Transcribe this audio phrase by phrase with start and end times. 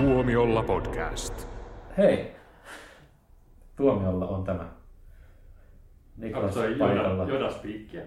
[0.00, 1.48] Tuomiolla podcast.
[1.98, 2.32] Hei!
[3.76, 4.68] Tuomiolla on tämä.
[6.16, 7.22] Niklas Katsoi paikalla.
[7.22, 8.02] Joda, Jodaspiikkiä.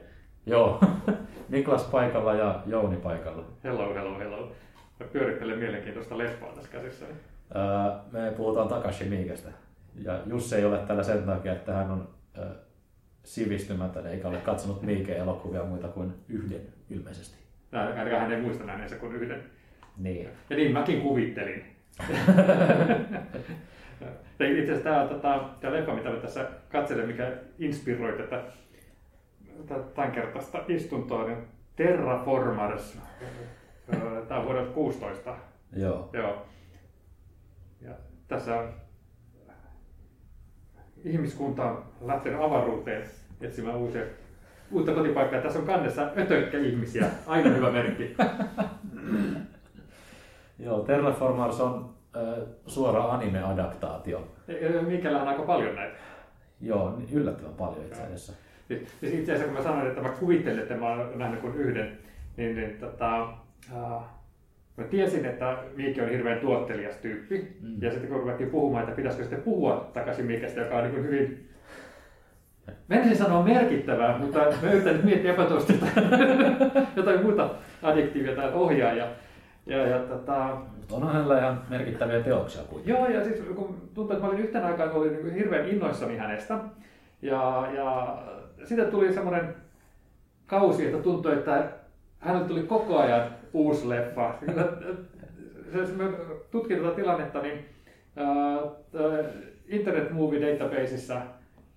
[0.46, 0.79] Joo.
[1.50, 3.44] Niklas paikalla ja Jouni paikalla.
[3.64, 4.51] Hello, hello, hello.
[4.99, 7.06] Mä pyörittelen mielenkiintoista leffaa tässä käsissä.
[7.06, 7.62] Öö,
[8.12, 9.49] me puhutaan Takashi Miikestä.
[9.96, 12.46] Ja Jussi ei ole täällä sen takia, että hän on öö,
[13.23, 17.38] sivistymätön eikä ole katsonut Miikeen elokuvia muita kuin yhden ilmeisesti.
[17.71, 19.44] Ainakaan hän ei muista nähneensä kuin yhden.
[19.98, 20.30] Niin.
[20.49, 21.73] Ja niin mäkin kuvittelin.
[24.39, 28.43] Ja Itse asiassa tämä, tota, tämä leffa, mitä mä tässä katselen, mikä inspiroi tätä,
[29.67, 31.37] tätä tämänkertaista istuntoa, niin
[31.75, 32.98] Terraformers.
[33.93, 35.35] Öö, Tämä on vuodelta 16.
[35.75, 36.09] Joo.
[36.13, 36.45] Joo.
[37.81, 37.91] Ja
[38.27, 38.73] tässä on
[41.03, 43.03] ihmiskunta on lähtenyt avaruuteen
[43.41, 44.03] etsimään uusia,
[44.71, 45.41] uutta kotipaikkaa.
[45.41, 47.05] Tässä on kannessa ötökkä-ihmisiä.
[47.27, 48.15] Aina hyvä merkki.
[50.59, 54.27] Joo, Terraformers on öö, suora anime-adaptaatio.
[54.87, 55.96] Mikällä on aika paljon näitä.
[56.62, 58.34] Joo, niin yllättävän paljon itse asiassa.
[58.68, 61.55] Siis siis itse asiassa kun mä sanoin, että mä kuvittelen, että mä oon nähnyt kuin
[61.55, 61.98] yhden,
[62.37, 63.24] niin, niin tota,
[63.74, 64.04] uh,
[64.78, 67.58] mä tiesin, että Miikki on hirveän tuottelias tyyppi.
[67.62, 67.81] Mm.
[67.81, 71.04] Ja sitten kun ruvettiin puhumaan, että pitäisikö sitten puhua takaisin Miikestä, joka on niin kuin
[71.04, 71.50] hyvin
[72.88, 75.80] Menisin sanoa merkittävää, mutta mä yritän nyt miettiä epätoisesti
[76.96, 77.50] jotain muuta
[77.81, 79.08] adjektiivia tai ohjaajaa.
[79.66, 82.95] Ja, ja tota, Mutta onhan hänellä ihan merkittäviä teoksia kuitenkin.
[82.95, 86.59] Joo, ja siis kun tuntuu, että mä olin yhtenä aikaan olin niin hirveän innoissani hänestä.
[87.22, 88.17] Ja, ja
[88.64, 89.56] sitten tuli semmoinen
[90.47, 91.67] kausi, että tuntui, että
[92.19, 94.36] hänelle tuli koko ajan uusi leffa.
[95.73, 96.09] Se, se, mä
[96.52, 97.66] tutkin tätä tilannetta, niin
[99.67, 101.22] Internet Movie Databaseissa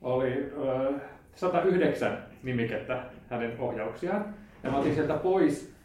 [0.03, 1.01] oli uh,
[1.35, 4.35] 109 nimikettä hänen ohjauksiaan.
[4.63, 5.76] Ja mä otin sieltä pois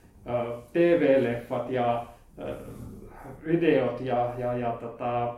[0.73, 2.05] TV-leffat ja
[3.45, 5.36] videot ja, ja, ja tota,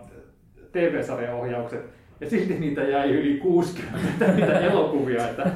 [0.71, 1.85] TV-sarjaohjaukset.
[2.21, 5.29] Ja silti niitä jäi yli 60 niitä elokuvia.
[5.29, 5.49] Että,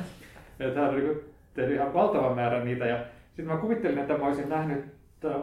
[0.60, 1.20] että hän on niin
[1.54, 2.86] tehnyt ihan valtavan määrän niitä.
[2.86, 2.98] Ja
[3.28, 4.86] sitten mä kuvittelin, että mä olisin nähnyt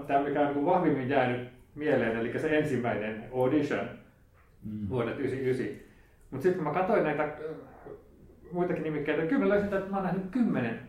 [0.07, 3.89] tämä, mikä on niin vahvimmin jäänyt mieleen, eli se ensimmäinen audition
[4.65, 4.89] Mm.
[4.89, 5.67] vuodet 99.
[6.31, 7.29] Mutta sitten mä katsoin näitä
[8.53, 10.81] muitakin nimikkeitä, kyllä mä löysin, että mä oon nähnyt kymmenen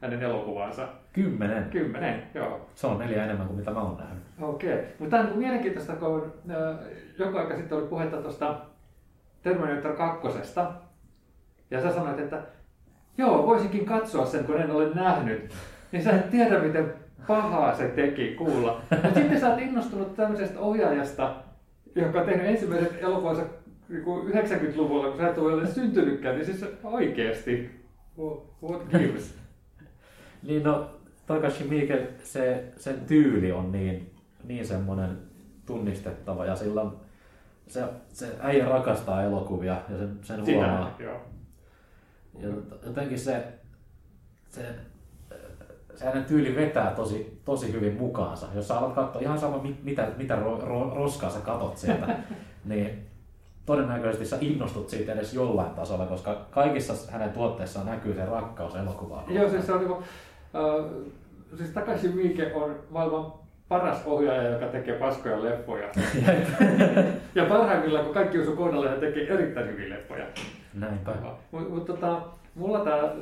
[0.00, 0.88] hänen elokuvaansa.
[1.12, 1.64] Kymmenen.
[1.70, 2.68] Kymmenen, joo.
[2.74, 4.22] Se on neljä enemmän kuin mitä mä oon nähnyt.
[4.40, 6.76] Okei, mutta tämä on niin mielenkiintoista, kun äh,
[7.18, 8.60] joku aika sitten oli puhetta tuosta
[9.42, 10.28] Terminator 2.
[11.70, 12.42] Ja sä sanoit, että
[13.18, 15.52] joo, voisinkin katsoa sen, kun en ole nähnyt.
[15.92, 16.94] Niin sä et tiedä, miten
[17.26, 18.80] pahaa se teki kuulla.
[18.90, 21.34] Mutta sitten sä oot innostunut tämmöisestä ohjaajasta,
[21.94, 23.42] joka on tehnyt ensimmäiset elokuvansa
[23.88, 27.70] niinku 90-luvulla, kun sä et ole syntynytkään, niin siis oikeasti,
[28.62, 29.34] what gives?
[30.42, 30.90] Niin no,
[31.32, 35.18] Takashi Miike, se, sen tyyli on niin, niin semmoinen
[35.66, 37.00] tunnistettava ja sillä on,
[37.68, 40.90] se, se äijä rakastaa elokuvia ja sen, sen huomaa.
[40.90, 41.20] Sitä, joo.
[42.38, 42.48] Ja
[42.86, 43.44] jotenkin se,
[44.48, 44.62] se,
[45.94, 48.46] se hänen tyyli vetää tosi, tosi hyvin mukaansa.
[48.54, 52.16] Jos sä alat katsoa ihan sama, mi- mitä, mitä ro, ro, roskaa sä katot sieltä,
[52.64, 53.06] niin
[53.66, 59.24] todennäköisesti sä innostut siitä edes jollain tasolla, koska kaikissa hänen tuotteissaan näkyy se rakkaus elokuvaa.
[59.28, 60.02] Joo, siis se on niinku,
[60.54, 61.12] äh,
[61.56, 63.32] siis Takashi Miike on maailman
[63.68, 65.88] paras ohjaaja, joka tekee paskoja leffoja.
[67.34, 70.26] ja parhaimmillaan, kun kaikki osuu kohdalle, hän tekee erittäin hyviä leffoja.
[70.74, 71.12] Näinpä.
[71.50, 72.22] Mutta mut, tota,
[72.54, 73.12] mulla tämä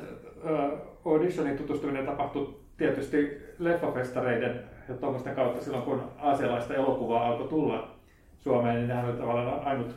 [1.05, 4.59] auditionin tutustuminen tapahtui tietysti leffafestareiden
[4.89, 7.91] ja tuommoisten kautta silloin, kun aasialaista elokuvaa alkoi tulla
[8.39, 9.95] Suomeen, niin nehän oli tavallaan ainut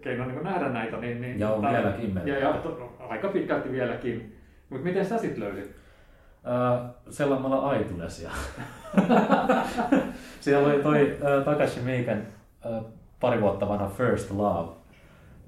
[0.00, 0.96] keino niin nähdä näitä.
[0.96, 2.20] Niin, niin, Ja on tota- vieläkin.
[2.24, 4.36] Ja, ja to, aika pitkälti vieläkin.
[4.70, 5.77] Mutta miten sä sit löysit?
[7.10, 8.30] Selaamalla iTunesia.
[10.40, 12.26] Siellä oli toi äh, Takashi Miiken
[12.66, 12.84] äh,
[13.20, 14.72] pari vuotta vanha First Love.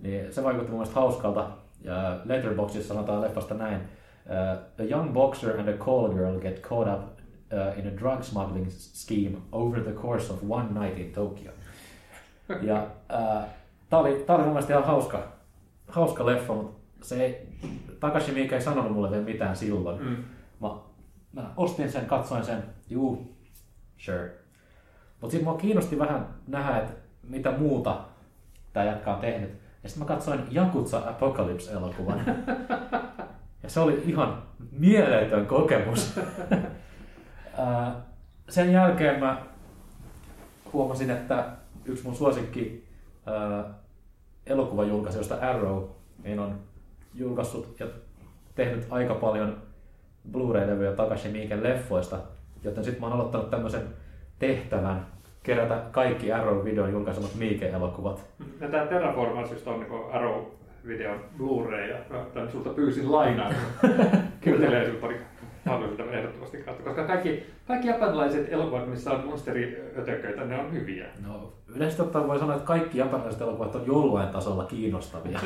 [0.02, 1.46] Niin se vaikutti mun mielestä hauskalta.
[1.84, 3.80] Ja Letterboxdissa sanotaan leffasta näin.
[4.26, 7.00] Uh, a young boxer and a call girl get caught up
[7.52, 11.52] uh, in a drug smuggling scheme over the course of one night in Tokyo.
[12.62, 13.44] Ja uh,
[13.90, 15.22] tää oli, tää oli mun mielestä ihan hauska,
[15.88, 17.48] hauska leffa, mutta se ei,
[18.00, 20.02] Takashi Miike ei sanonut mulle vielä mitään silloin.
[20.02, 20.16] Mm.
[21.32, 23.36] Mä, ostin sen, katsoin sen, juu,
[23.98, 24.30] sure.
[25.20, 26.92] Mutta sitten mua kiinnosti vähän nähdä, että
[27.22, 28.04] mitä muuta
[28.72, 29.50] tämä jätkä on tehnyt.
[29.82, 32.20] Ja sitten mä katsoin Jakutsa Apocalypse-elokuvan.
[33.62, 34.42] ja se oli ihan
[34.72, 36.20] mieletön kokemus.
[38.48, 39.42] Sen jälkeen mä
[40.72, 41.48] huomasin, että
[41.84, 42.88] yksi mun suosikki
[44.46, 45.84] elokuvajulkaisijoista Arrow
[46.24, 46.60] niin on
[47.14, 47.86] julkaissut ja
[48.54, 49.62] tehnyt aika paljon
[50.32, 52.18] Blu-ray-levyjä Takashi Miiken leffoista,
[52.64, 53.82] joten sitten mä oon aloittanut tämmöisen
[54.38, 55.06] tehtävän,
[55.42, 58.24] kerätä kaikki Arrow-videon julkaisemat Miike-elokuvat.
[58.60, 61.98] Ja tämä Terraformers just on niin Arrow-videon Blu-ray, ja
[62.52, 63.54] sulta pyysin lainaan.
[64.40, 65.20] Kyllä sinulta pari
[65.64, 71.06] mahdollisuutta ehdottomasti katsoa, koska kaikki, kaikki japanilaiset elokuvat, missä on monsteriötököitä, ne on hyviä.
[71.26, 75.40] No, yleisesti ottaen voi sanoa, että kaikki japanilaiset elokuvat on jollain tasolla kiinnostavia.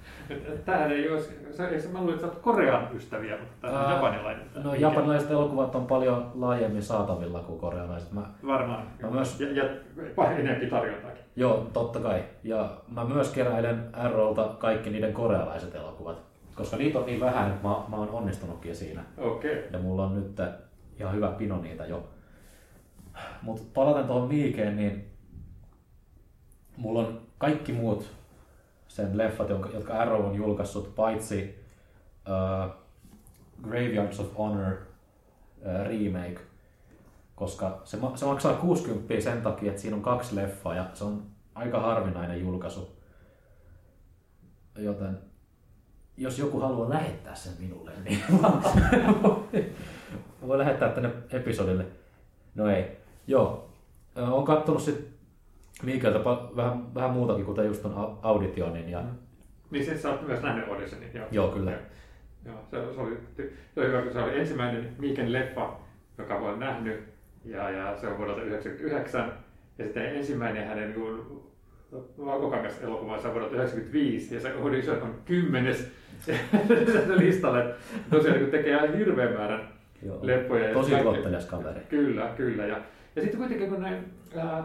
[0.64, 1.20] Tämähän ei ole,
[1.50, 4.46] se, se, mä luulen, että sä Korean ystäviä, mutta tämä on japanilainen.
[4.64, 8.12] no, japanilaiset elokuvat on paljon laajemmin saatavilla kuin korealaiset.
[8.12, 8.86] Mä, Varmaan.
[9.02, 9.64] Mä myös- Ja, ja
[10.16, 11.22] paljon enemmän tarjontaakin.
[11.36, 12.24] joo, totta kai.
[12.44, 16.16] Ja mä myös keräilen Arrowlta kaikki niiden korealaiset elokuvat.
[16.56, 19.04] Koska niitä on niin vähän, että mä, mä oon onnistunutkin siinä.
[19.18, 19.58] Okei.
[19.58, 19.70] Okay.
[19.72, 20.40] Ja mulla on nyt
[20.98, 22.08] ihan hyvä pino niitä jo.
[23.42, 25.10] Mutta palaten tuohon Miikeen, niin
[26.76, 28.10] mulla on kaikki muut
[28.88, 31.64] sen leffat, jonka- jotka Arrow on julkaissut, paitsi
[32.28, 32.74] uh,
[33.62, 36.40] Graveyards of Honor uh, remake,
[37.34, 41.04] koska se, ma- se maksaa 60 sen takia, että siinä on kaksi leffaa ja se
[41.04, 41.22] on
[41.54, 42.96] aika harvinainen julkaisu.
[44.78, 45.18] Joten
[46.16, 48.22] jos joku haluaa lähettää sen minulle, niin
[50.40, 51.86] mä voin lähettää tänne episodille.
[52.54, 52.84] No ei.
[53.26, 53.70] Joo.
[54.16, 55.16] Olen kattonut sitten
[55.82, 56.24] Miikeltä
[56.56, 58.88] vähän, vähän muutakin, kuten just ton Au- auditionin.
[58.88, 59.04] Ja...
[59.70, 61.10] Niin sit sä oot myös nähnyt Auditionin.
[61.14, 61.72] Joo, Joo, kyllä.
[62.44, 63.18] Joo, se, se, oli,
[63.74, 65.76] se oli hyvä, kun se oli ensimmäinen Miiken leffa,
[66.18, 67.04] joka olen nähnyt.
[67.44, 69.32] Ja, ja se on vuodelta 1999.
[69.78, 71.42] Ja sitten ensimmäinen hänen niin
[72.18, 74.34] valkokangas elokuvansa on vuodelta 1995.
[74.34, 75.90] Ja se Audition on kymmenes
[77.16, 77.74] listalle.
[78.10, 79.68] Tosiaan niin tekee ihan hirveän määrän
[80.02, 80.18] Joo.
[80.22, 80.68] leppoja.
[80.68, 81.80] ja Tosi tuottelias kaveri.
[81.88, 82.66] Kyllä, kyllä.
[82.66, 82.80] Ja,
[83.16, 84.02] ja sitten kuitenkin kun ne,
[84.36, 84.64] ää,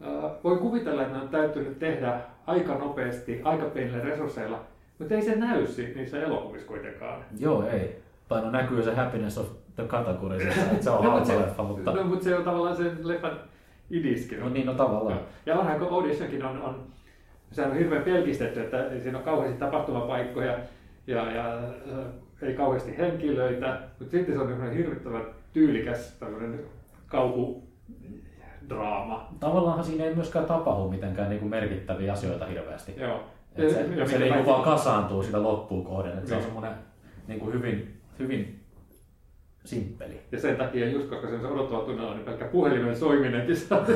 [0.00, 4.60] ää, voi kuvitella, että ne on täytynyt tehdä aika nopeasti, aika pienillä resursseilla,
[4.98, 7.24] mutta ei se näy niissä elokuvissa kuitenkaan.
[7.38, 8.02] Joo, ei.
[8.28, 9.46] Tai no näkyy se Happiness of
[9.76, 11.92] the Category, että se on No, halpa leffa, mutta...
[11.94, 13.40] No, mutta se on tavallaan sen leffan
[13.90, 14.40] idiskin.
[14.40, 15.20] No niin, no tavallaan.
[15.46, 16.86] Ja onhan kun Auditionkin on, on,
[17.52, 20.58] sehän on hirveän pelkistetty, että siinä on kauheasti tapahtumapaikkoja
[21.06, 21.64] ja, ja äh,
[22.42, 25.22] ei kauheasti henkilöitä, mutta sitten se on hirvittävän
[25.52, 26.60] tyylikäs tämmöinen
[28.60, 29.28] kauhudraama.
[29.40, 32.94] Tavallaan siinä ei myöskään tapahdu mitenkään niin kuin merkittäviä asioita hirveästi.
[33.00, 33.20] Joo.
[33.56, 36.18] Et se, Ja se niin takia- vaan kasaantuu sitä loppuun kohden.
[36.18, 36.72] Et se on semmoinen
[37.28, 38.60] niin kuin hyvin, hyvin
[39.66, 40.20] simppeli.
[40.32, 43.86] Ja sen takia just koska se on se odottava tunnella, niin pelkkä puhelimen soiminenkin saa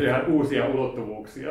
[0.00, 1.50] ihan uusia ulottuvuuksia.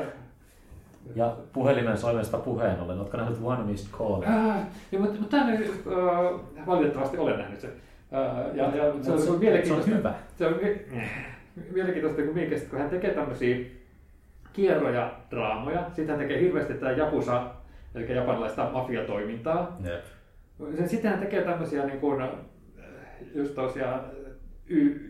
[1.16, 4.24] Ja puhelimen soimesta puheen ollen, oletko nähnyt One Missed Call?
[4.24, 7.72] Äh, ja, mutta, mutta tämä nyt äh, valitettavasti olen nähnyt sen.
[8.14, 9.92] Äh, ja, ja, se, on, se, on se on mielenkiintoista.
[9.96, 10.14] hyvä.
[10.38, 10.86] Se on mi-
[11.74, 13.58] mielenkiintoista, kun, Miikestä, kun hän tekee tämmöisiä
[14.54, 15.84] kierroja, draamoja.
[15.88, 17.44] Sitten hän tekee hirveästi tätä Japusa,
[17.96, 19.78] eli japanilaista mafiatoimintaa.
[19.84, 20.06] Jep.
[20.86, 22.22] Sitten hän tekee tämmöisiä niin kuin,
[23.36, 24.02] just tosiaan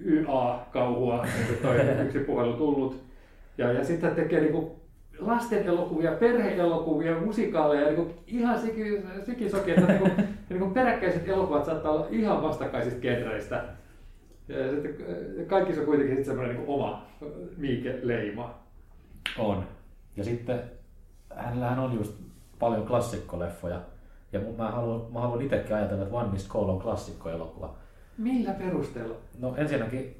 [0.05, 3.03] YA-kauhua, niin toi yksi puhelu tullut.
[3.57, 4.71] Ja, ja sitten tekee niin
[5.19, 10.11] lasten elokuvia, perheelokuvia, musikaaleja, niin kuin ihan siki, sikisoki, että niin kuin,
[10.49, 13.63] niin kuin peräkkäiset elokuvat saattaa olla ihan vastakkaisista genreistä.
[14.47, 14.95] Ja sitten
[15.47, 17.05] kaikki on kuitenkin sitten semmoinen niin oma
[17.57, 18.59] Miike-leima.
[19.37, 19.63] On.
[20.17, 20.59] Ja sitten
[21.35, 22.13] hänellähän on just
[22.59, 23.81] paljon klassikkoleffoja.
[24.33, 27.75] Ja mä haluan, mä haluan itsekin ajatella, että One Missed Call on klassikkoelokuva.
[28.19, 29.15] Millä perusteella?
[29.39, 30.15] No ensinnäkin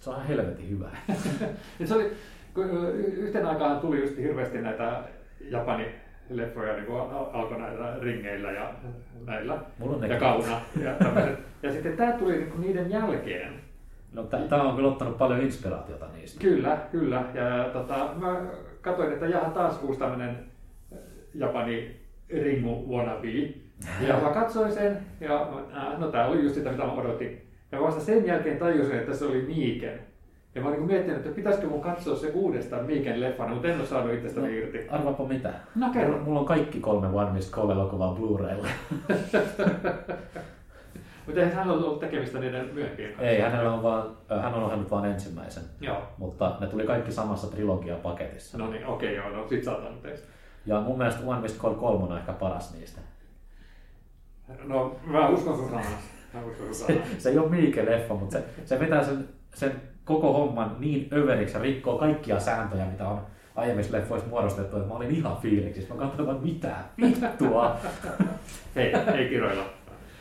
[0.00, 0.90] se on ihan helvetin hyvä.
[1.84, 2.10] Se oli,
[2.54, 2.70] kun
[3.48, 5.02] aikaan tuli just hirveästi näitä
[5.40, 5.86] Japani
[6.30, 8.74] leffoja niin kuin al- alkoi näillä ringeillä ja
[9.26, 10.60] näillä Mulla ja kauna.
[10.84, 11.38] Ja, tämmöset.
[11.62, 13.52] ja sitten tämä tuli niin kuin niiden jälkeen.
[14.12, 16.40] No tää on kyllä ottanut paljon inspiraatiota niistä.
[16.40, 17.24] Kyllä, kyllä.
[17.34, 18.40] Ja tota, mä
[18.80, 20.38] katsoin, että jaha taas uusi tämmöinen
[21.34, 21.96] Japani
[22.28, 23.28] ringu wannabe.
[24.08, 27.46] Ja mä katsoin sen ja äh, no tää oli just sitä mitä mä odotin.
[27.72, 30.00] Ja vasta sen jälkeen tajusin, että se oli Miiken.
[30.54, 33.78] Ja mä olin niinku miettinyt, että pitäisikö mun katsoa se uudestaan Miiken leffana, mutta en
[33.78, 34.88] ole saanut itsestäni No, irti.
[34.88, 35.52] arvaapa mitä.
[35.74, 36.18] No kerro.
[36.18, 38.68] Mulla, on kaikki kolme One Missed Call-elokuvaa Blu-raylla.
[41.26, 43.26] Mutta eihän hänellä ollut tekemistä niiden myöhempien kanssa.
[43.28, 44.10] Ei, hänellä on vaan,
[44.42, 45.62] hän on ohjannut vain ensimmäisen.
[45.80, 46.02] Joo.
[46.18, 48.58] Mutta ne tuli kaikki samassa trilogia-paketissa.
[48.58, 50.28] No niin, okei joo, no sit saatan teistä.
[50.66, 53.00] Ja mun mielestä One Missed Call 3 on ehkä paras niistä.
[54.64, 57.02] No mä uskon sun sun sanaa.
[57.18, 59.72] Se ei ole Miike-leffa, mutta se, se vetää sen, sen
[60.04, 63.20] koko homman niin överiksi ja rikkoo kaikkia sääntöjä, mitä on
[63.56, 65.94] aiemmissa leffoissa muodostettu, että mä olin ihan fiiliksissä.
[65.94, 67.76] Mä katsoin, että mitä vittua.
[68.76, 69.64] Hei, ei kiroilla.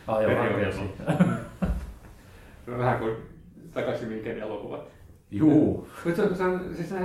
[0.08, 0.82] Ai joo, Periohjelma.
[1.08, 1.40] anteeksi.
[2.78, 3.16] Vähän kuin
[3.74, 4.82] takaisin Miiken elokuvat.
[5.32, 5.88] Juu.
[6.06, 6.96] Mutta se, se, on- siis se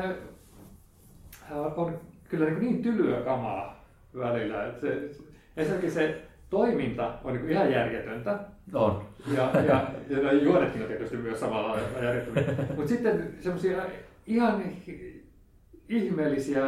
[1.76, 3.84] on kyllä niin, niin tylyä kamaa
[4.18, 4.66] välillä.
[4.66, 5.10] Että se,
[5.56, 6.22] ensinnäkin se
[6.54, 8.38] toiminta on niin ihan järjetöntä.
[8.74, 9.02] On.
[9.36, 12.44] Ja, ja, ja ne juonetkin on tietysti myös samalla järjettömiä.
[12.76, 13.78] Mutta sitten semmoisia
[14.26, 14.62] ihan
[15.88, 16.66] ihmeellisiä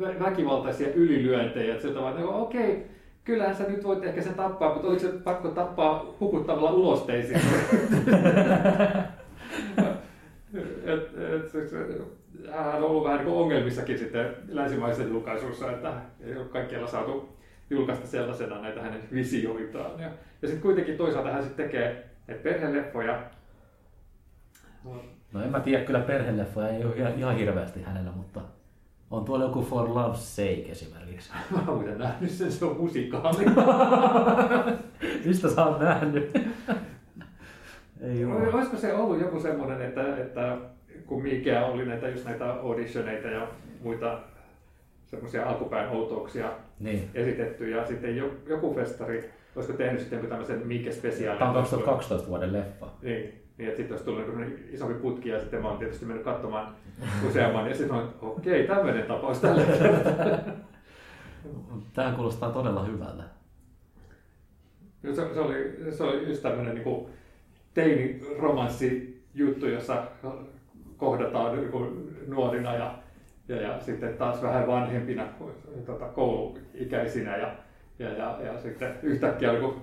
[0.00, 1.72] vä- väkivaltaisia ylilyöntejä.
[1.72, 2.86] Että sieltä vaan, no, okei,
[3.24, 7.40] kyllähän sä nyt voit ehkä sen tappaa, mutta oliko se pakko tappaa hukuttamalla ulosteisiin?
[10.84, 11.00] et,
[11.34, 11.68] et, se-
[12.52, 17.34] hän on ollut vähän niin ongelmissakin sitten länsimaisen julkaisussa, että ei ole kaikkialla saatu
[17.70, 20.00] julkaista sellaisena näitä hänen visioitaan.
[20.00, 20.10] Ja,
[20.42, 23.22] ja sitten kuitenkin toisaalta hän sitten tekee näitä perheleffoja.
[25.32, 28.40] No en mä tiedä, kyllä perheleffoja ei ole ihan, ihan hirveästi hänellä, mutta
[29.10, 31.32] on tuolla joku For Love's Sake esimerkiksi.
[31.50, 33.44] Mä oon muuten nähnyt sen, se on musikaali.
[35.26, 36.30] Mistä sä oot nähnyt?
[38.00, 38.52] ei ole.
[38.52, 40.56] Olisiko se ollut joku semmoinen, että, että
[41.06, 43.48] kun Miikeä oli näitä, just näitä auditioneita ja
[43.80, 44.18] muita
[45.06, 47.10] semmoisia alkupään outouksia Niin.
[47.14, 51.38] esitetty ja sitten jo- joku festari, olisiko tehnyt sitten tämmöisen Miike spesiaalin.
[51.38, 52.86] Tämä on 2012 vuoden leffa.
[53.02, 56.24] Niin, niin että sitten olisi tullut niin isompi putki ja sitten mä oon tietysti mennyt
[56.24, 56.74] katsomaan
[57.28, 60.54] useamman ja sitten mä oon, että okei, tämmöinen tapaus tällä kertaa.
[61.92, 63.22] Tämä kuulostaa todella hyvältä.
[65.02, 67.06] Se, se, oli, se oli just tämmöinen niin
[67.74, 70.02] teini-romanssi juttu, jossa
[70.96, 72.98] kohdataan niin kuin nuorina ja,
[73.48, 75.26] ja, ja, sitten taas vähän vanhempina
[75.86, 77.52] tota, kouluikäisinä ja,
[77.98, 79.74] ja, ja, ja sitten yhtäkkiä kuin,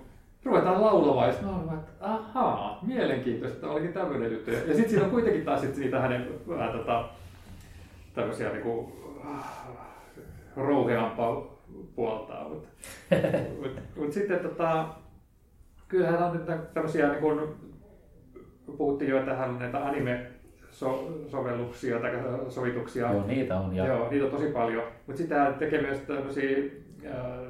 [0.43, 4.51] ruvetaan laulamaan ja sitten että ahaa, mielenkiintoista, olikin tämmöinen juttu.
[4.51, 7.09] Ja, ja sitten siinä on kuitenkin taas sit siitä hänen vähän tota,
[8.13, 8.93] tämmöisiä niin kuin,
[10.55, 11.61] rouheampaa
[11.95, 12.49] puoltaa.
[12.49, 12.67] Mutta
[13.59, 14.85] mut, mut sitten tota,
[15.87, 17.55] kyllähän on tämmöisiä, niin kun
[18.77, 19.85] puhuttiin jo, että hän on näitä
[20.81, 22.11] anime-sovelluksia tai
[22.49, 23.11] sovituksia.
[23.11, 23.75] Joo, niitä on.
[23.75, 24.83] Ja Joo, niitä on tosi paljon.
[25.07, 26.57] Mutta sitä tekee myös tämmöisiä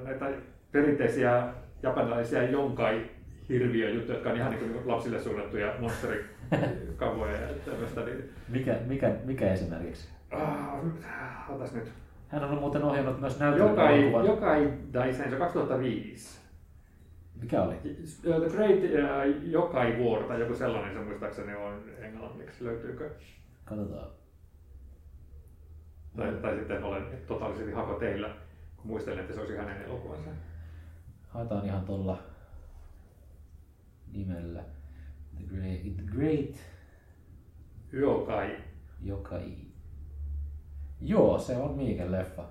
[0.03, 0.29] näitä
[0.71, 1.43] perinteisiä
[1.83, 3.01] japanilaisia jonkai
[3.49, 8.01] hirviöjuttuja, jotka on ihan niin lapsille suunnattuja monsterikavoja ja tämmöistä.
[8.01, 10.09] Niin, mikä, mikä, mikä esimerkiksi?
[10.31, 11.91] ah, otas nyt.
[12.27, 14.25] Hän on muuten ohjannut myös Jokai, näytelmäelokuvan.
[14.25, 16.40] Jokai Daisen, se 2005.
[17.41, 17.75] Mikä oli?
[18.21, 23.09] The Great uh, Jokai War tai joku sellainen, se muistaakseni on englanniksi, löytyykö?
[23.65, 24.11] Katsotaan.
[26.15, 28.35] Tai, tai sitten olen totaalisesti hako teillä,
[28.77, 30.29] kun muistelen, että se olisi hänen elokuvansa.
[31.27, 32.23] Haetaan ihan tuolla
[34.11, 34.63] nimellä.
[35.37, 36.55] The Great, the great
[37.93, 38.57] Jokai.
[39.03, 39.57] Jokai.
[41.01, 42.45] Joo, se on Miiken leffa.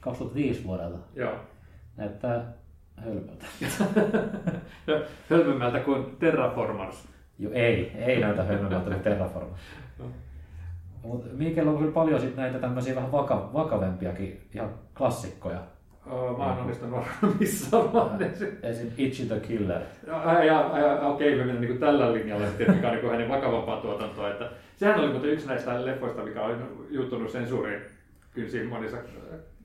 [0.00, 0.98] 2005 vuodelta.
[1.14, 1.40] Joo.
[1.96, 2.52] Näyttää
[2.96, 3.46] hölmöltä.
[4.86, 7.08] Ja hölmömmältä kuin Terraformers.
[7.38, 9.60] Joo, ei, ei näytä hölmöltä kuin Terraformers.
[9.98, 10.04] No.
[11.02, 15.60] Mutta Miikellä on kyllä paljon sit näitä tämmöisiä vähän vaka, vakavempiakin, ihan klassikkoja.
[16.10, 18.30] Oh, mä en onnistunut varmissaamaan ne.
[18.62, 18.90] Esim.
[18.98, 19.80] Itchy the Killer.
[20.06, 23.80] Ja, ja, ja, okei, me mennään niin tällä linjalla, sitten, mikä on niin hänen vakavampaa
[23.80, 24.30] tuotantoa.
[24.30, 27.82] Että, sehän oli muuten yksi näistä leffoista, mikä on juuttunut sensuuriin
[28.34, 28.96] kynsiin monissa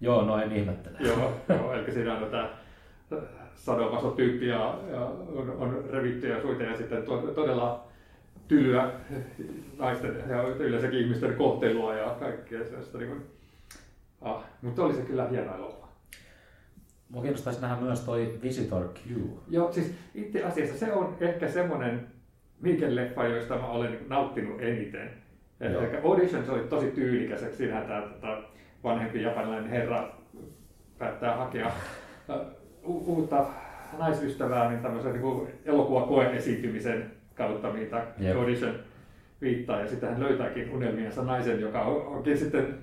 [0.02, 0.98] Joo, no en ihmettele.
[1.00, 2.50] Joo, joo eli siinä on tämä
[3.56, 5.02] sadomasotyyppi ja, ja
[5.36, 7.88] on, on revittyjä suita ja sitten to, todella
[8.48, 8.92] tylyä
[9.78, 12.98] naisten ja yleensäkin ihmisten kohtelua ja kaikkea sellaista.
[12.98, 13.24] Niin kuin,
[14.22, 15.90] ah, mutta oli se kyllä hieno elokuva.
[17.10, 19.10] Mua kiinnostaisi nähdä myös toi Visitor Q.
[19.48, 22.08] Joo, siis itse asiassa se on ehkä semmoinen
[22.62, 25.10] Miken leffa, joista mä olen niin nauttinut eniten.
[25.60, 25.82] Joo.
[25.82, 28.42] Eli Audition se oli tosi tyylikäs, että siinähän tämä tota,
[28.84, 30.12] vanhempi japanilainen herra
[30.98, 32.38] päättää hakea äh,
[32.84, 33.46] uutta
[34.00, 38.38] naisystävää niin tämmöisen niin elokuvakoe-esiintymisen kautta, mitä Jep.
[38.38, 38.76] Audition
[39.42, 39.80] viittaa.
[39.80, 42.78] Ja sitten hän löytääkin unelmiensa naisen, joka on- onkin sitten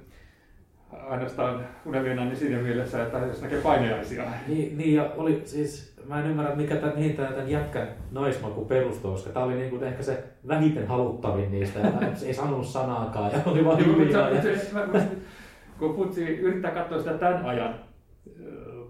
[1.09, 4.23] ainoastaan unelmien nainen siinä mielessä, että jos näkee painajaisia.
[4.49, 8.65] Niin, niin ja oli siis, mä en ymmärrä mikä tämän, mihin tämä tämän jätkän naismaku
[8.65, 11.93] perustuu, koska tämä oli niinku ehkä se vähiten haluttavin niistä, ja
[12.27, 14.31] ei sanonut sanaakaan ja oli vaan Joo, mutta hiljaa.
[14.31, 14.43] Ja...
[14.43, 15.03] se- se- mä- mä-
[15.79, 17.75] kun Putsi yrittää katsoa sitä tämän ajan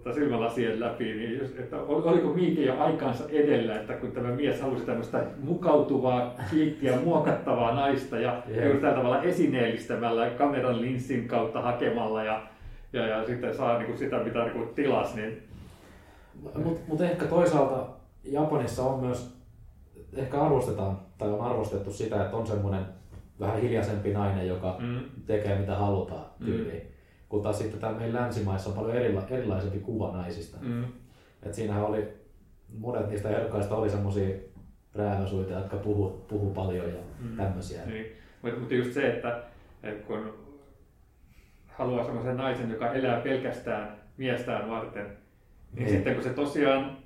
[0.09, 4.31] äh, silmälasien läpi, niin just, että ol- oliko Miike jo aikaansa edellä, että kun tämä
[4.31, 8.63] mies halusi tämmöistä mukautuvaa, kiittiä, muokattavaa naista ja Jep.
[8.65, 12.41] juuri tällä tavalla esineellistämällä kameran linssin kautta hakemalla ja,
[12.93, 15.43] ja, ja sitten saa niin kuin sitä, mitä niin kuin tilas, niin
[16.63, 17.87] Mutta mut ehkä toisaalta
[18.23, 19.37] Japanissa on myös,
[20.15, 22.85] ehkä arvostetaan, tai on arvostettu sitä, että on semmoinen
[23.39, 26.47] vähän hiljaisempi nainen, joka mm, tekee mitä halutaan Mm.
[27.29, 30.57] Kun taas sitten täällä meidän länsimaissa on paljon erila- erilaisempi kuva naisista.
[30.61, 30.83] mm,
[31.43, 32.07] Et siinähän oli,
[32.79, 34.35] monet niistä ehdokkaista oli semmoisia
[34.95, 37.37] räähäsuita, jotka puhu, puhu paljon ja Mm.
[37.37, 37.85] tämmöisiä.
[37.85, 38.05] Niin.
[38.41, 39.43] Mutta, mutta just se, että,
[39.83, 40.33] että kun
[41.67, 45.15] haluaa sellaisen naisen, joka elää pelkästään miestään varten, niin,
[45.73, 45.89] Niin.
[45.89, 46.97] sitten kun se tosiaan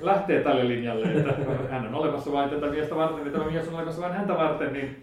[0.00, 1.34] lähtee tälle linjalle, että
[1.70, 4.72] hän on olemassa vain tätä miestä varten, ja tämä mies on olemassa vain häntä varten,
[4.72, 5.02] niin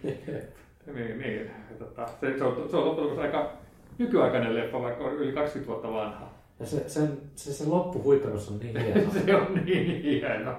[0.93, 1.51] Niin, niin.
[1.79, 3.51] Tota, se, se, on, se on loppujen lopuksi aika
[3.97, 6.35] nykyaikainen leffa, vaikka on yli 20 vuotta vanha.
[6.59, 9.11] Ja se, sen, se, se loppuhuipennus on niin hieno.
[9.25, 10.55] se on niin hieno.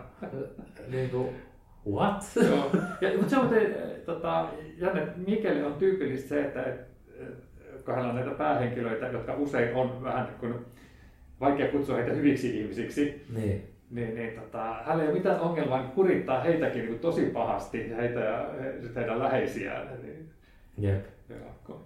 [0.89, 1.29] niin kuin,
[1.91, 2.25] what?
[2.49, 2.71] Joo.
[3.01, 3.67] Ja, mutta se on te,
[4.07, 6.81] tota, jännä, Mikelle on tyypillistä se, että et,
[7.21, 10.55] et, kun hänellä on näitä päähenkilöitä, jotka usein on vähän niin kuin,
[11.41, 13.63] vaikea kutsua heitä hyviksi ihmisiksi, niin.
[13.91, 17.97] niin, niin tota, hänellä ei ole mitään ongelmaa niin kurittaa heitäkin niin tosi pahasti ja
[17.97, 18.51] heitä ja
[18.97, 19.89] heidän läheisiään.
[20.03, 20.31] Niin,
[20.79, 21.07] Jep.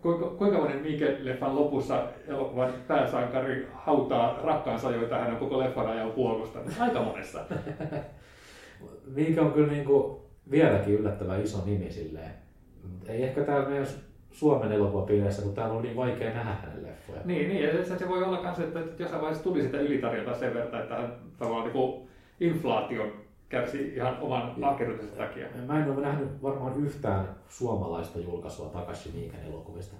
[0.02, 6.10] Kuinka, kuinka monen Mike-leffan lopussa elokuvan pääsankari hautaa rakkaansa, joita hän on koko leffan ajan
[6.10, 6.72] puolustanut?
[6.80, 7.40] Aika monessa.
[9.16, 10.16] Mikä on kyllä niin kuin
[10.50, 12.30] vieläkin yllättävän iso nimi silleen.
[13.08, 13.86] Ei ehkä täällä meidän
[14.32, 17.20] Suomen elokuvapiireissä, kun täällä on niin vaikea nähdä hänen leffoja.
[17.24, 20.54] Niin, niin ja se, se voi olla myös, että, jossain vaiheessa tuli sitä ylitarjontaa sen
[20.54, 22.08] verran, että hän tavallaan niin
[22.40, 23.12] inflaation
[23.50, 25.46] kärsi ihan oman ahkeruutensa takia.
[25.66, 29.96] Mä en ole nähnyt varmaan yhtään suomalaista julkaisua Takashi Miikan elokuvista.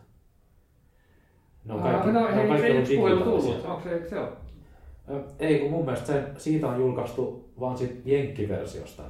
[1.64, 3.64] Ne on kaikki, no, ne on hei, kaikki se yksi puhelu tullut.
[3.64, 4.16] Onko se, se?
[4.18, 9.02] Ö, Ei, kun mun mielestä sen, siitä on julkaistu, vaan sit jenkkiversiosta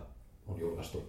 [0.49, 1.03] on julkaistu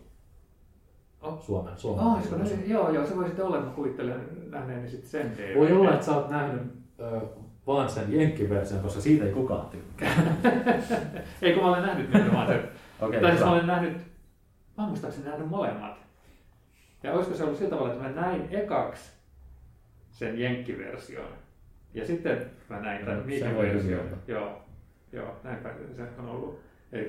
[1.22, 1.42] Oh.
[1.46, 2.56] Suomen, Suomen Oh, julkaisu.
[2.56, 5.56] ne, joo, joo, se voi sitten olla, että mä kuvittelen nähneeni sitten sen DVD.
[5.60, 6.62] Voi olla, että sä oot nähnyt
[7.00, 7.22] ö,
[7.68, 10.14] vaan sen jenkkiversion, koska siitä ei kukaan tykkää.
[11.42, 12.70] Ei kun mä olen nähnyt nimenomaan sen.
[13.02, 13.98] Okei, tai siis mä olen nähnyt,
[14.78, 15.98] mä muistaakseni nähnyt molemmat.
[17.04, 19.12] Ja olisiko se ollut sillä tavalla, että mä näin ekaksi
[20.12, 21.28] sen jenkkiversion.
[21.94, 24.06] Ja sitten mä näin tämän No, Miikan version.
[24.28, 24.62] Joo,
[25.12, 26.60] joo, näinpä se on ollut.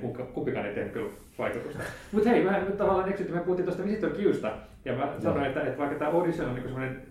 [0.00, 1.82] Kumka- kumpikaan ei tehnyt kyllä vaikutusta.
[2.12, 4.52] Mutta hei, mä nyt tavallaan eksytin, me puhuttiin tuosta Visitor Qsta.
[4.84, 7.02] Ja mä sanoin, että, että vaikka tämä Audition on niin semmoinen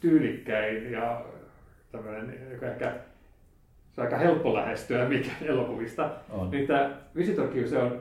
[0.00, 1.24] tyylikkäin ja
[1.92, 2.94] tämmöinen, joka ehkä
[3.92, 6.50] se on aika helppo lähestyä mikä elokuvista, On.
[6.50, 8.00] niin tämä Visitor Q, se on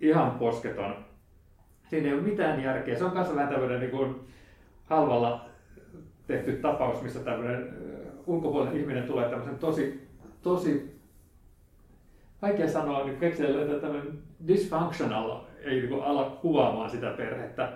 [0.00, 0.94] ihan posketon.
[1.88, 2.98] Siinä ei ole mitään järkeä.
[2.98, 4.14] Se on kanssa vähän tämmöinen niin kuin
[4.84, 5.44] halvalla
[6.26, 7.68] tehty tapaus, missä tämmöinen
[8.26, 10.08] ulkopuolinen ihminen tulee tämmöisen tosi,
[10.42, 11.00] tosi
[12.42, 17.72] vaikea sanoa, niin keksiä että tämmöinen dysfunctional ei niin kuin ala kuvaamaan sitä perhettä.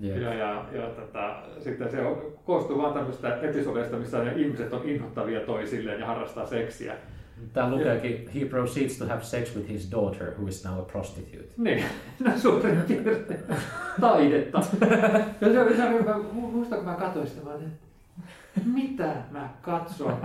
[0.00, 0.16] Jep.
[0.16, 4.88] Ja, ja, ja tota, sitten se on, koostuu vaan tämmöistä episodeista, missä ne ihmiset on
[4.88, 6.94] inhottavia toisilleen ja harrastaa seksiä.
[7.52, 11.44] Täällä lukeekin, he proceeds to have sex with his daughter, who is now a prostitute.
[11.56, 11.84] Niin,
[12.24, 13.40] no suurin piirtein
[14.00, 14.62] taidetta.
[15.40, 17.72] Ja se, se, mä, muistan, kun mä katsoin sitä, mä olin,
[18.64, 20.16] mitä mä katson?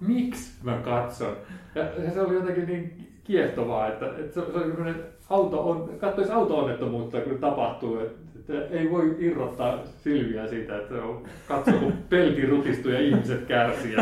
[0.00, 1.36] Miksi mä katson?
[1.74, 6.32] Ja, se oli jotenkin niin kiehtovaa, että, että se, se oli semmoinen auto on, katsoisi
[6.32, 12.90] auto-onnettomuutta, kun tapahtuu, että, ei voi irrottaa silmiä siitä, että on katsoo, kun pelti rutistuu
[12.90, 13.96] ja ihmiset kärsii.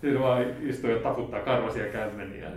[0.00, 2.50] Siinä vaan istuu ja taputtaa karvasia kämmeniä.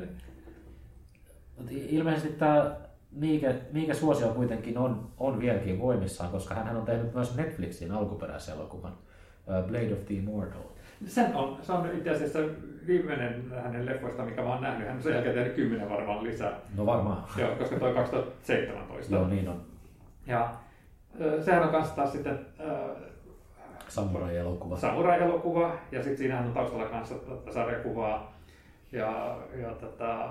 [1.70, 2.76] Ilmeisesti tämä
[3.12, 8.92] Miike, Miike Suosio kuitenkin on, on vieläkin voimissaan, koska hän on tehnyt myös Netflixin alkuperäiselokuvan
[8.92, 10.62] uh, Blade of the Immortal.
[11.08, 12.40] Sen on, se on itse asiassa
[12.88, 14.88] viimeinen hänen leffoista, mikä mä oon nähnyt.
[14.88, 17.24] Hän on sen jälkeen tehnyt kymmenen varmaan lisää, No varmaan.
[17.38, 19.16] Joo, koska toi 2017.
[19.16, 19.62] Joo, niin on.
[20.28, 20.54] Ja
[21.46, 23.11] sehän on kanssa taas sitten äh,
[23.92, 24.78] Samurai-elokuva.
[24.78, 28.38] samurai-elokuva, ja sitten siinähän on taustalla kanssa tätä sarjakuvaa.
[28.92, 30.30] Ja, ja tätä,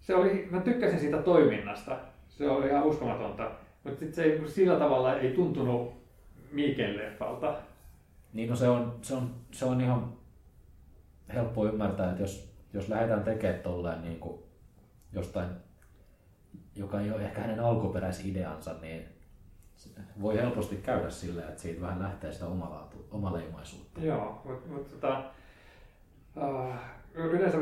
[0.00, 1.98] se oli, mä tykkäsin siitä toiminnasta.
[2.28, 3.50] Se oli ihan uskomatonta.
[3.84, 5.92] Mutta sitten se ei, sillä tavalla ei tuntunut
[6.52, 7.54] Miiken leffalta.
[8.32, 10.12] Niin no se on, se on, se on ihan
[11.34, 14.42] helppo ymmärtää, että jos, jos lähdetään tekemään tolleen niin kuin
[15.12, 15.48] jostain,
[16.74, 19.17] joka ei ole ehkä hänen alkuperäisideansa, niin
[20.22, 24.00] voi helposti käydä silleen, että siitä vähän lähtee sitä omalaatu, omaleimaisuutta.
[24.00, 25.24] Joo, mutta mut, tota,
[26.36, 26.74] uh,
[27.14, 27.58] yleensä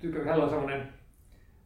[0.00, 0.88] tykkään, hänellä on semmoinen,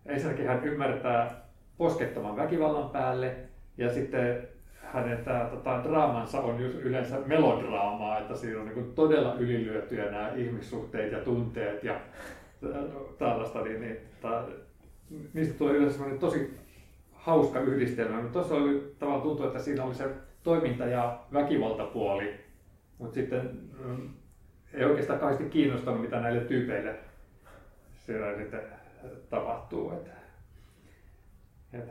[0.07, 1.43] ensinnäkin hän ymmärtää
[1.79, 3.37] poskettoman väkivallan päälle,
[3.79, 4.49] ja sitten
[4.83, 11.13] hänen tää, tota, draamansa on yleensä melodraamaa, että siinä on niin todella ylilyötyjä nämä ihmissuhteet
[11.13, 12.01] ja tunteet ja
[12.61, 14.45] tä- tällaista, niin, niin ta,
[15.33, 16.59] niistä tulee yleensä tosi
[17.23, 18.17] hauska yhdistelmä.
[18.17, 20.11] Mutta tuossa oli tavallaan tuntuu, että siinä oli se
[20.43, 22.35] toiminta ja väkivaltapuoli,
[22.99, 23.51] mutta sitten
[23.85, 24.09] mm,
[24.75, 26.95] ei oikeastaan kauheasti kiinnostanut, mitä näille tyypeille
[28.07, 28.61] siellä sitten
[29.31, 29.93] tapahtuu.
[29.93, 30.11] Että,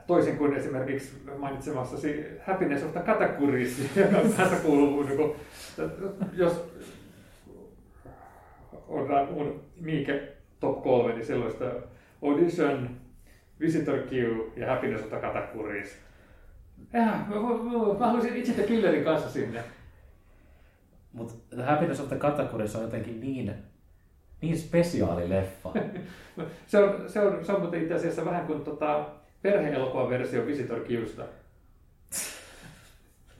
[0.07, 5.35] toisin kuin esimerkiksi mainitsemassasi Happiness of the Katakuris, joka kuuluu, niin kuin,
[6.33, 6.71] jos
[8.87, 11.65] on mun Miike top 3, niin silloista
[12.21, 12.89] Audition,
[13.61, 14.11] Visitor Q
[14.55, 15.97] ja Happiness of the Katakuris.
[16.93, 19.63] Ja, mä, mä, mä haluaisin itse The Killerin kanssa sinne.
[21.13, 23.53] Mutta The Happiness of the Katakuris on jotenkin niin,
[24.41, 25.73] niin spesiaali leffa.
[26.67, 29.05] Se on, se on, se on muuten itse asiassa vähän kuin tota,
[29.41, 31.23] perhe-elokuvan versio Visitor Qsta.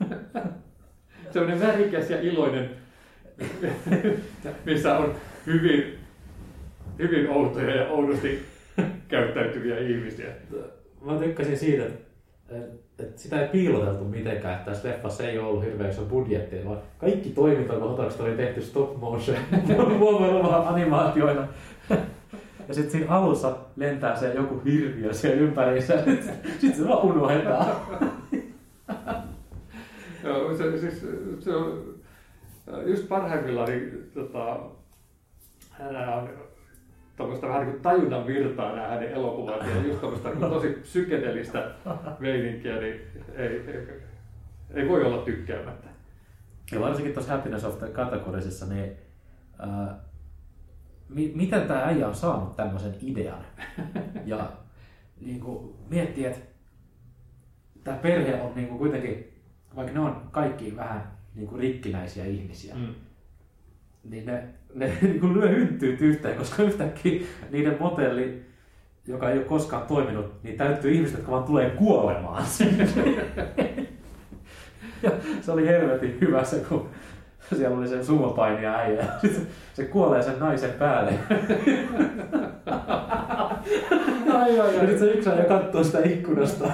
[1.32, 2.70] semmoinen värikäs ja iloinen,
[4.66, 5.14] missä on
[5.46, 5.98] hyvin,
[6.98, 8.51] hyvin outoja ja oudosti
[9.12, 10.26] käyttäytyviä ihmisiä.
[11.00, 11.84] Mä tykkäsin siitä,
[12.98, 17.30] että sitä ei piiloteltu mitenkään, että tässä leffassa ei ollut hirveän iso budjetti, vaan kaikki
[17.30, 19.38] toimintakohtaukset oli tehty stop motion
[19.98, 21.48] muovoilla animaatioina.
[22.68, 26.04] Ja sitten siinä alussa lentää se joku hirviö siellä ympäriinsä,
[26.58, 27.66] sitten se vaan unohdetaan.
[30.24, 31.06] Joo, se, siis,
[31.40, 31.94] se on
[32.86, 34.60] just parhaimmillaan, niin tota,
[36.16, 36.28] on
[37.22, 41.70] tuommoista vähän niin kuin tajunnan virtaa nämä hänen elokuvat ja just tuommoista niin tosi psykedelistä
[42.18, 43.00] meininkiä, niin
[43.34, 44.02] ei, ei,
[44.70, 45.88] ei voi olla tykkäämättä.
[46.72, 48.92] Ja varsinkin tuossa Happiness of the kategorisessa, niin
[49.58, 50.00] ää,
[51.08, 53.44] mi- miten tämä äijä on saanut tämmöisen idean?
[54.24, 54.52] Ja
[55.20, 56.40] niin kuin, miettii, että
[57.84, 59.42] tämä perhe on niin kuin, kuitenkin,
[59.76, 62.94] vaikka ne on kaikki vähän niin kuin, rikkinäisiä ihmisiä, mm.
[64.04, 68.42] niin ne, ne niin lyö hynttyyt yhteen, koska yhtäkkiä niiden motelli,
[69.06, 72.44] joka ei ole koskaan toiminut, niin täyttyy ihmiset, jotka vaan tulee kuolemaan.
[75.02, 76.88] ja se oli helvetin hyvä se, kun
[77.56, 79.04] siellä oli se sumopainija äijä.
[79.74, 81.18] Se kuolee sen naisen päälle.
[84.32, 84.74] ai, ai, ai.
[84.74, 86.70] Ja sitten se yksi äijä katsoo sitä ikkunasta.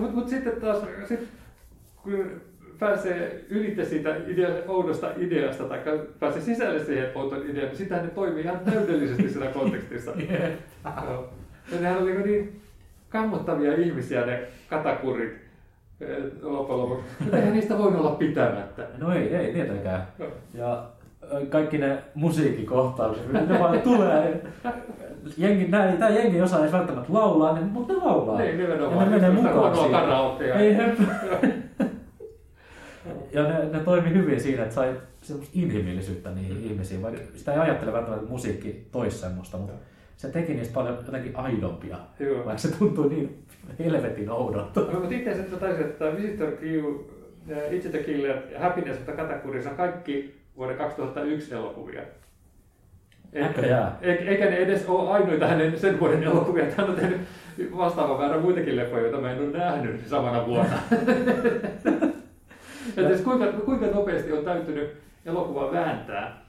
[0.00, 1.28] Mutta mut sitten taas, sit,
[2.02, 2.40] kun
[2.82, 5.80] pääsee ylitse siitä idea, oudosta ideasta tai
[6.20, 10.12] pääsee sisälle siihen outoon ideaan, niin sitähän ne toimii ihan täydellisesti siinä kontekstissa.
[10.30, 10.52] yeah.
[11.72, 12.60] Ja nehän oli niin
[13.08, 15.32] kammottavia ihmisiä ne katakurit
[16.42, 17.04] loppujen lopuksi.
[17.32, 18.86] Eihän niistä voi olla pitämättä.
[18.98, 20.06] No ei, ei tietenkään.
[20.54, 20.84] Ja
[21.48, 24.42] kaikki ne musiikkikohtaukset, ne vaan tulee.
[25.36, 28.38] Jengi, nää, tää jengi osaa edes välttämättä laulaa, niin, mutta ne laulaa.
[28.38, 28.98] Niin, nimenomaan.
[28.98, 30.60] Ja ne menee mukaan siihen.
[30.60, 30.92] Ei, he...
[33.32, 36.64] ja ne, ne toimi hyvin siinä, että sai semmoista inhimillisyyttä niihin mm.
[36.64, 39.72] ihmisiin, vaikka sitä ei ajattele välttämättä, että musiikki toisi semmoista, mutta
[40.16, 42.36] se teki niistä paljon jotenkin aidompia, Joo.
[42.36, 43.44] vaikka se tuntui niin
[43.78, 44.80] helvetin oudolta.
[44.80, 46.62] No, mutta itse asiassa taisin, että Visitor Q,
[47.70, 49.08] Itse the Killer ja Happiness of
[49.70, 52.02] on kaikki vuoden 2001 elokuvia.
[53.32, 56.64] Eikä, eikä ne edes ole ainoita hänen sen vuoden elokuvia.
[56.76, 57.20] Hän on tehnyt
[57.76, 60.78] vastaavan määrän muitakin leffoja, joita mä en ole nähnyt samana vuonna.
[62.96, 64.90] ja siis kuinka, kuinka nopeasti on täytynyt
[65.26, 66.42] elokuva vääntää.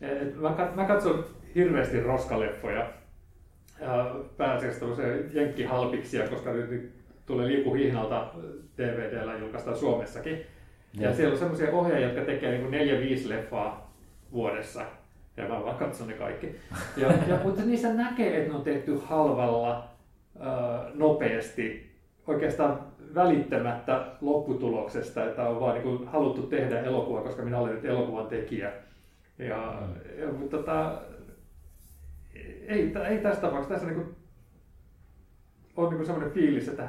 [0.00, 2.90] Et mä, mä katson hirveästi roskaleffoja
[4.36, 4.86] pääasiassa
[5.32, 6.92] jenkkihalpiksia, koska nyt
[7.26, 8.30] tulee liukuhihnalta
[8.78, 10.46] DVDllä julkaistaan Suomessakin.
[10.94, 13.96] Ja, ja siellä on semmoisia ohjaajia, jotka tekee niin neljä viisi leffaa
[14.32, 14.82] vuodessa.
[15.36, 16.56] Ja mä vaan katson ne kaikki.
[16.96, 19.88] Ja, ja, mutta niissä näkee, että ne on tehty halvalla,
[20.94, 21.92] nopeasti,
[22.26, 22.80] oikeastaan
[23.14, 28.26] välittämättä lopputuloksesta, että on vaan niin kuin haluttu tehdä elokuva, koska minä olen nyt elokuvan
[28.26, 28.72] tekijä.
[29.38, 30.20] Ja, mm.
[30.20, 31.02] ja mutta tota,
[32.66, 33.74] ei, ei tässä tapauksessa.
[33.74, 34.16] Tässä niin kuin,
[35.76, 36.88] on niin semmoinen fiilis, että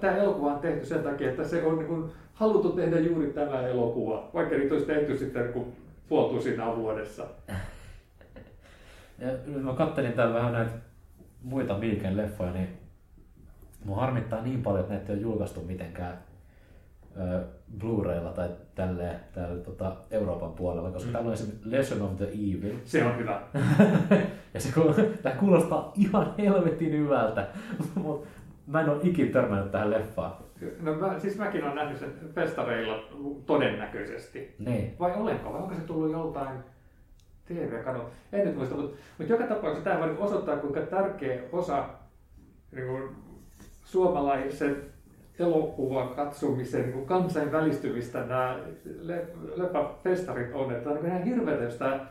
[0.00, 4.30] tämä elokuva on tehty sen takia, että se on niin haluttu tehdä juuri tämä elokuva,
[4.34, 5.72] vaikka niitä olisi tehty sitten niin
[6.08, 7.26] puoltusinaa vuodessa.
[9.18, 9.28] Ja
[9.60, 10.70] mä kattelin täällä vähän näitä
[11.42, 12.68] muita Milken leffoja, niin
[13.84, 16.18] mua harmittaa niin paljon, että näitä ei ole julkaistu mitenkään
[17.78, 21.12] Blu-raylla tai tälleen täällä tota, Euroopan puolella, koska mm.
[21.12, 22.76] täällä on esimerkiksi Lesson of the Evil.
[22.84, 23.42] Se on hyvä.
[24.54, 24.70] ja se,
[25.22, 27.48] tämä kuulostaa ihan helvetin hyvältä,
[27.94, 28.28] mutta
[28.66, 30.32] mä en ole ikin törmännyt tähän leffaan.
[30.80, 33.04] No mä, siis mäkin olen nähnyt sen festareilla
[33.46, 34.54] todennäköisesti.
[34.58, 34.96] Niin.
[34.98, 36.58] Vai olenko, vai onko se tullut joltain
[37.44, 38.10] TV-kanalta?
[38.32, 41.88] En nyt muista, mutta, mutta joka tapauksessa tämä voi osoittaa, kuinka tärkeä osa
[42.72, 43.16] niin kuin,
[43.92, 44.76] suomalaisen
[45.38, 48.58] elokuvan katsomisen niin kansainvälistymistä nämä
[49.56, 50.72] leppäfestarit on.
[50.72, 52.06] Että on ihan hirveätä, jos tämä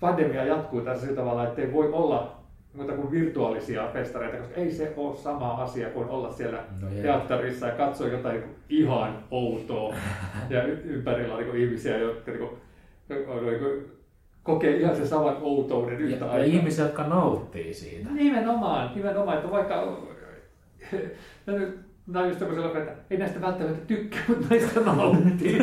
[0.00, 2.36] pandemia jatkuu tässä sillä tavalla, että ei voi olla
[2.74, 7.66] muuta kuin virtuaalisia festareita, koska ei se ole sama asia kuin olla siellä no teatterissa
[7.66, 9.94] ja katsoa jotain niin ihan outoa.
[10.50, 12.60] ja ympärillä on niin ihmisiä, jotka niin kuin,
[13.08, 13.86] niin
[14.42, 16.38] kokee ihan se saman outouden yhtä aikaa.
[16.38, 18.10] Ja ihmisiä, jotka nauttii siitä.
[18.10, 20.11] Nimenomaan, nimenomaan että vaikka
[22.06, 25.58] Nämä on just semmoisella, että ei näistä välttämättä tykkää, mutta näistä nauttii.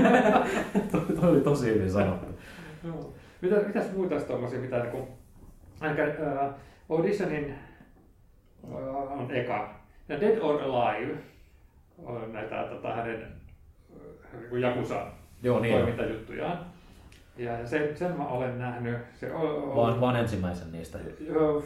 [0.91, 2.39] Toi oli tosi hyvin sanottu.
[2.83, 3.13] no.
[3.41, 5.07] Mitä, mitäs muita olisi tuommoisia, mitä niin
[5.79, 7.55] ainakaan uh, Auditionin
[8.63, 9.75] uh, on eka.
[10.09, 11.17] Ja Dead or Alive
[11.97, 13.27] on näitä tota, hänen
[13.89, 15.07] uh, niin Jakusa
[15.43, 16.65] Joo, niin toimintajuttujaan.
[17.39, 18.97] Ja sen, sen mä olen nähnyt.
[19.13, 20.97] Se on, vaan, vaan ensimmäisen niistä.
[21.19, 21.63] Joo,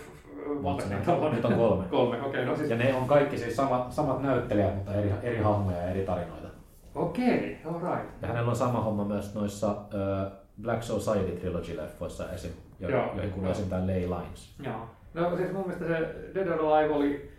[1.31, 1.85] nyt on kolme.
[1.89, 2.29] kolme, okei.
[2.29, 2.69] Okay, no siis...
[2.69, 6.47] Ja ne on kaikki siis sama, samat näyttelijät, mutta eri, eri hahmoja ja eri tarinoita.
[6.95, 8.21] Okei, alright.
[8.21, 10.31] Ja hänellä on sama homma myös noissa äh,
[10.61, 13.13] Black Society Trilogy-leffoissa esim, jo, Joo.
[13.15, 13.69] joihin kuuluu esim.
[13.69, 14.55] tämä Ley Lines.
[14.63, 14.87] Joo.
[15.13, 17.31] No siis mun mielestä se Dead or Alive oli,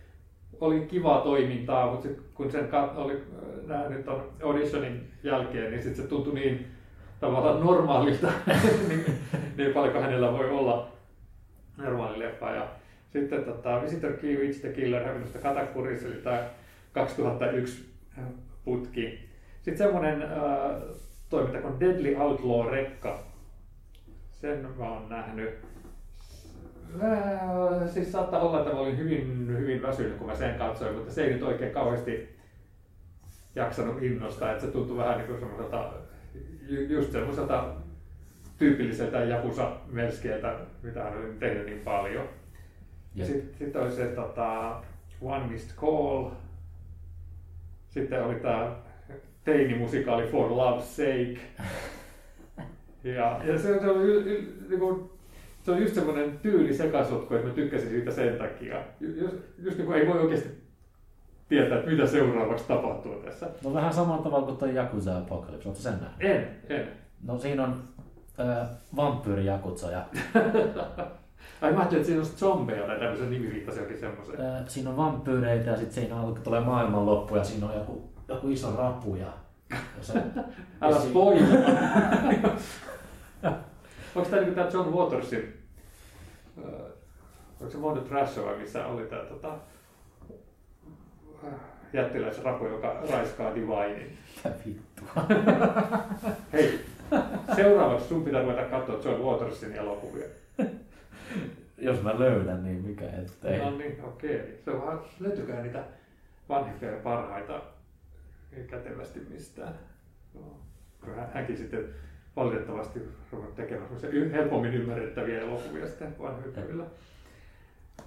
[0.60, 5.82] oli kivaa toimintaa, mutta sit, kun sen kat, oli äh, nähnyt ton auditionin jälkeen, niin
[5.82, 6.73] sit se tuntui niin
[7.24, 8.32] tavallaan normaalilta,
[8.88, 9.04] niin,
[9.56, 10.92] niin paljonko hänellä voi olla
[11.76, 12.50] normaali leffa.
[12.50, 12.68] Ja
[13.12, 16.44] sitten tota, Visitor Key Witch the Killer, hän minusta Katakuris, eli tämä
[16.92, 17.84] 2001
[18.64, 19.28] putki.
[19.62, 20.28] Sitten semmoinen äh,
[21.28, 23.18] toiminta kuin Deadly Outlaw Rekka.
[24.30, 25.54] Sen mä oon nähnyt.
[27.02, 31.12] Äh, siis saattaa olla, että mä olin hyvin, hyvin väsynyt, kun mä sen katsoin, mutta
[31.12, 32.36] se ei nyt oikein kauheasti
[33.54, 35.92] jaksanut innostaa, että se tuntui vähän niin kuin semmoiselta,
[36.88, 37.74] just semmoiselta
[38.58, 42.24] tyypilliseltä jakusa melskeeltä, mitä hän oli tehnyt niin paljon.
[42.24, 42.28] Ja
[43.14, 44.80] Ja sitten sit oli se tota,
[45.20, 46.30] One Missed Call.
[47.88, 48.76] Sitten oli tämä
[49.44, 51.38] teinimusikaali For Love's Sake.
[53.04, 55.10] Ja, ja se, se, oli, y- y- niinku,
[55.62, 58.82] se on just semmoinen tyyli sekasotku, että mä tykkäsin siitä sen takia.
[59.00, 60.48] Ju- Just, just niin kuin ei voi oikeasti
[61.48, 63.46] tietää, että mitä seuraavaksi tapahtuu tässä.
[63.64, 66.20] no vähän samalla tavalla kuin tuo Yakuza Apocalypse, oletko sen nähnyt?
[66.20, 66.88] En, en.
[67.22, 67.82] No siinä on
[68.40, 70.02] äh, vampyyri Yakuza ja
[71.60, 74.40] Ai mä ajattelin, että siinä olisi zombeja tai tämmöisen nimi viittasi jokin semmoiseen.
[74.40, 78.48] äh, siinä on vampyyreitä ja sitten siinä alkaa tulee maailmanloppu ja siinä on joku, joku
[78.48, 79.26] iso rapu ja,
[79.70, 80.12] ja se,
[80.80, 81.48] Älä spoilaa.
[84.14, 85.54] Onko tämä niinku tää John Watersin,
[86.58, 86.64] äh,
[87.60, 89.48] onko se Mondo Trash vai missä oli tämä tota,
[91.92, 94.18] jättiläisrapu, joka raiskaa Divinein.
[94.36, 95.26] Mitä vittua.
[96.52, 96.80] Hei,
[97.56, 100.26] seuraavaksi sun pitää ruveta katsoa John Watersin elokuvia.
[101.78, 103.58] Jos mä löydän, niin mikä ettei.
[103.58, 104.60] No niin, okei.
[104.64, 105.84] Se on vaan, löytyykö niitä
[106.48, 107.62] vanhempia ja parhaita
[108.70, 109.74] kätevästi mistään?
[110.34, 110.40] No.
[111.32, 111.84] Hänkin sitten
[112.36, 113.00] valitettavasti
[113.32, 113.88] ruvennut tekemään
[114.32, 116.86] helpommin ymmärrettäviä elokuvia sitten vanhempilla.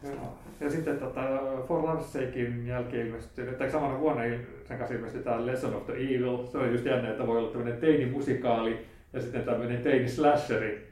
[0.04, 0.38] Joo.
[0.60, 1.22] Ja sitten tota,
[1.68, 4.22] For Love's Sakein jälkeen ilmestyi, tai samana vuonna
[4.66, 6.46] sen kanssa ilmestyi tämä Lesson of the Evil.
[6.46, 10.88] Se on just jännä, että voi olla tämmöinen teinimusikaali ja sitten tämmöinen teini-slasheri.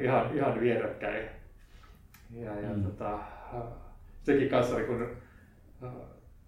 [0.00, 1.24] Ihan, ihan vierekkäin.
[2.34, 2.82] Ja, ja Mm.
[2.84, 3.18] tota,
[4.22, 5.08] sekin kanssa, oli, kun
[5.84, 5.90] äh,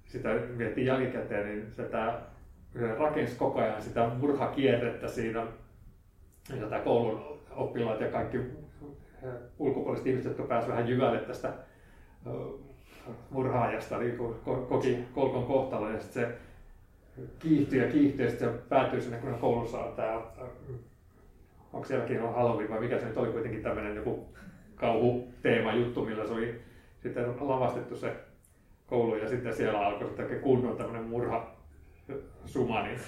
[0.05, 2.21] sitä miettii jälkikäteen, niin sitä
[2.99, 5.47] rakensi koko ajan sitä murhakierrettä siinä,
[6.61, 8.39] ja tämä koulun oppilaat ja kaikki
[9.59, 12.33] ulkopuoliset ihmiset, jotka pääsivät vähän jyvälle tästä äh,
[13.31, 13.99] murhaajasta,
[14.47, 16.39] ko- koki kolkon kohtalon ja sitten se
[17.39, 20.21] kiihtyi ja kiihtyi ja sitten se päätyi sinne, kun koulussa on tämä,
[21.73, 24.27] onko sielläkin on Halloween vai mikä se nyt oli kuitenkin tämmöinen joku
[24.77, 26.61] kauhuteema juttu, millä se oli
[27.03, 28.17] sitten lavastettu se
[28.87, 31.51] koulu ja sitten siellä alkoi sitten kunnon tämmöinen murha
[32.45, 32.99] suma, niin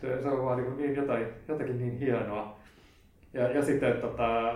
[0.00, 2.56] se, se on vaan niin, niin jotain, jotakin niin hienoa.
[3.32, 4.54] Ja, ja sitten tota,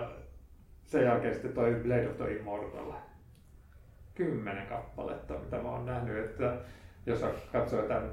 [0.89, 2.93] sen jälkeen sitten toi Blade of the Immortal.
[4.15, 6.57] Kymmenen kappaletta, mitä mä oon nähnyt, että
[7.05, 8.09] jos katsoo jotain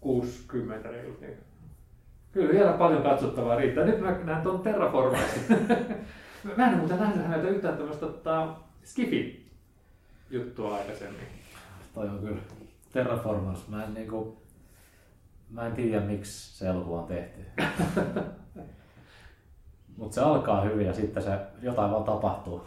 [0.00, 1.36] 60 reilut, niin
[2.32, 3.84] kyllä vielä paljon katsottavaa riittää.
[3.84, 5.42] Nyt mä näen tuon Terraformasin.
[6.56, 11.26] mä en muuten nähnyt häneltä yhtään tämmöistä tota, Skifi-juttua aikaisemmin.
[11.94, 12.40] Toi on kyllä
[12.92, 13.68] Terraformers.
[13.68, 14.42] Mä en niinku,
[15.50, 17.40] mä en tiedä miksi se elokuva on tehty.
[19.98, 22.66] Mutta se alkaa hyvin ja sitten se jotain vaan tapahtuu.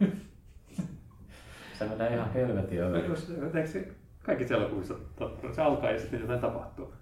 [1.78, 3.02] se menee ihan helvetin över.
[3.54, 3.88] Eikö se
[4.22, 4.94] kaikissa elokuvissa?
[5.54, 6.92] Se alkaa ja sitten jotain tapahtuu.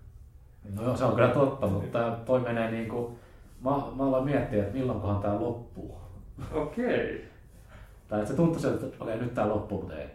[0.74, 3.18] No joo, se on kyllä totta, mutta toi menee niinku...
[3.64, 5.98] Mä, mä aloin miettiä, että milloinkohan tää loppuu.
[6.52, 7.28] Okei.
[8.08, 10.06] Tai että se tuntuu että okei, nyt tää loppuu, mutta ei.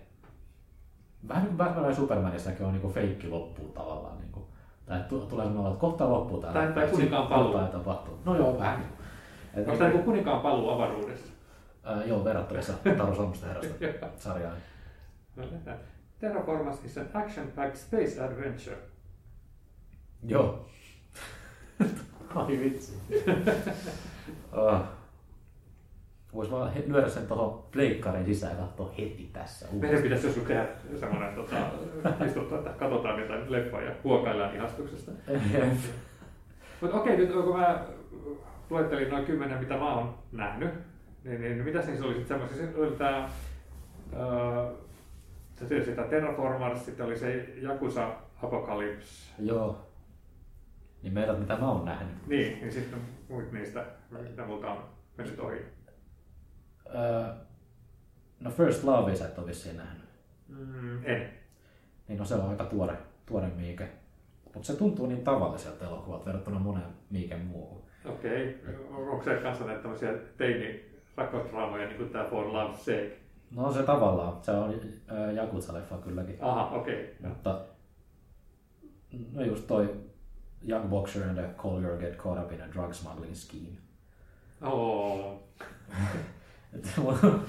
[1.27, 4.17] Vähän niin kuin Batman ja Supermanissakin on niinku feikki loppuu tavallaan.
[4.17, 4.47] Niinku.
[4.86, 6.53] Tai että tu- tulee semmoinen, että kohta loppuu tää.
[6.53, 7.51] Tai- tai sit kuninkaan paluu.
[7.51, 8.19] jotain tapahtuu.
[8.25, 9.02] No joo, vähän niin kuin.
[9.57, 11.33] Onko tämä niin kuninkaan paluu avaruudessa?
[11.83, 13.73] Ää, joo, verrattavissa Taru Suomesta herrasta
[14.17, 14.57] sarjaan.
[15.35, 15.77] No, nähdään.
[16.19, 18.77] Terraformers is an action-packed space adventure.
[20.27, 20.65] Joo.
[22.35, 22.93] Ai vitsi.
[24.51, 24.79] oh.
[26.33, 30.03] Vois vaan he- lyödä sen tuohon pleikkarin sisään ja katsoa heti tässä Meidän uudestaan.
[30.03, 30.67] pitäisi joskus tehdä
[30.99, 31.55] semmoinen, tota,
[32.25, 35.11] istuttua, että katsotaan jotain leffoja ja huokaillaan ihastuksesta.
[36.81, 37.85] Mutta okei, nyt kun mä
[38.73, 40.73] luettelin noin kymmenen, mitä mä oon nähnyt,
[41.23, 42.57] niin, niin mitä niissä oli sitten semmoisia?
[42.57, 43.29] Sitten oli tää,
[44.13, 44.71] öö,
[45.55, 49.33] se sitä Terraformers, sitten oli se Yakuza Apocalypse.
[49.39, 49.88] Joo.
[51.03, 52.27] Niin meidät mitä mä oon nähnyt.
[52.27, 53.86] Niin, niin sitten muut niistä,
[54.29, 54.83] mitä multa on
[55.17, 55.57] mennyt ohi.
[56.95, 57.33] Öö,
[58.39, 60.09] no First Love sä et ole vissiin nähnyt.
[60.47, 61.29] Mm, en.
[62.07, 63.89] Niin no se on aika tuore, tuore miike.
[64.43, 67.83] Mutta se tuntuu niin tavalliselta elokuvalta verrattuna moneen miiken muuhun.
[68.05, 68.59] Okei.
[68.63, 68.75] Okay.
[69.11, 70.85] Onko se kanssa näitä tämmöisiä teini
[71.17, 73.17] rakkausdraamoja, niin kuin tämä For Love's Sake?
[73.55, 74.73] No se tavallaan, se on
[75.11, 76.37] äh, Jakutsa-leffa kylläkin.
[76.41, 77.15] Aha, okei.
[77.19, 77.29] Okay.
[77.29, 77.61] Mutta
[79.33, 79.89] no just toi
[80.67, 83.77] Young Boxer and a Collier get caught up in a drug smuggling scheme.
[84.61, 85.43] Oh.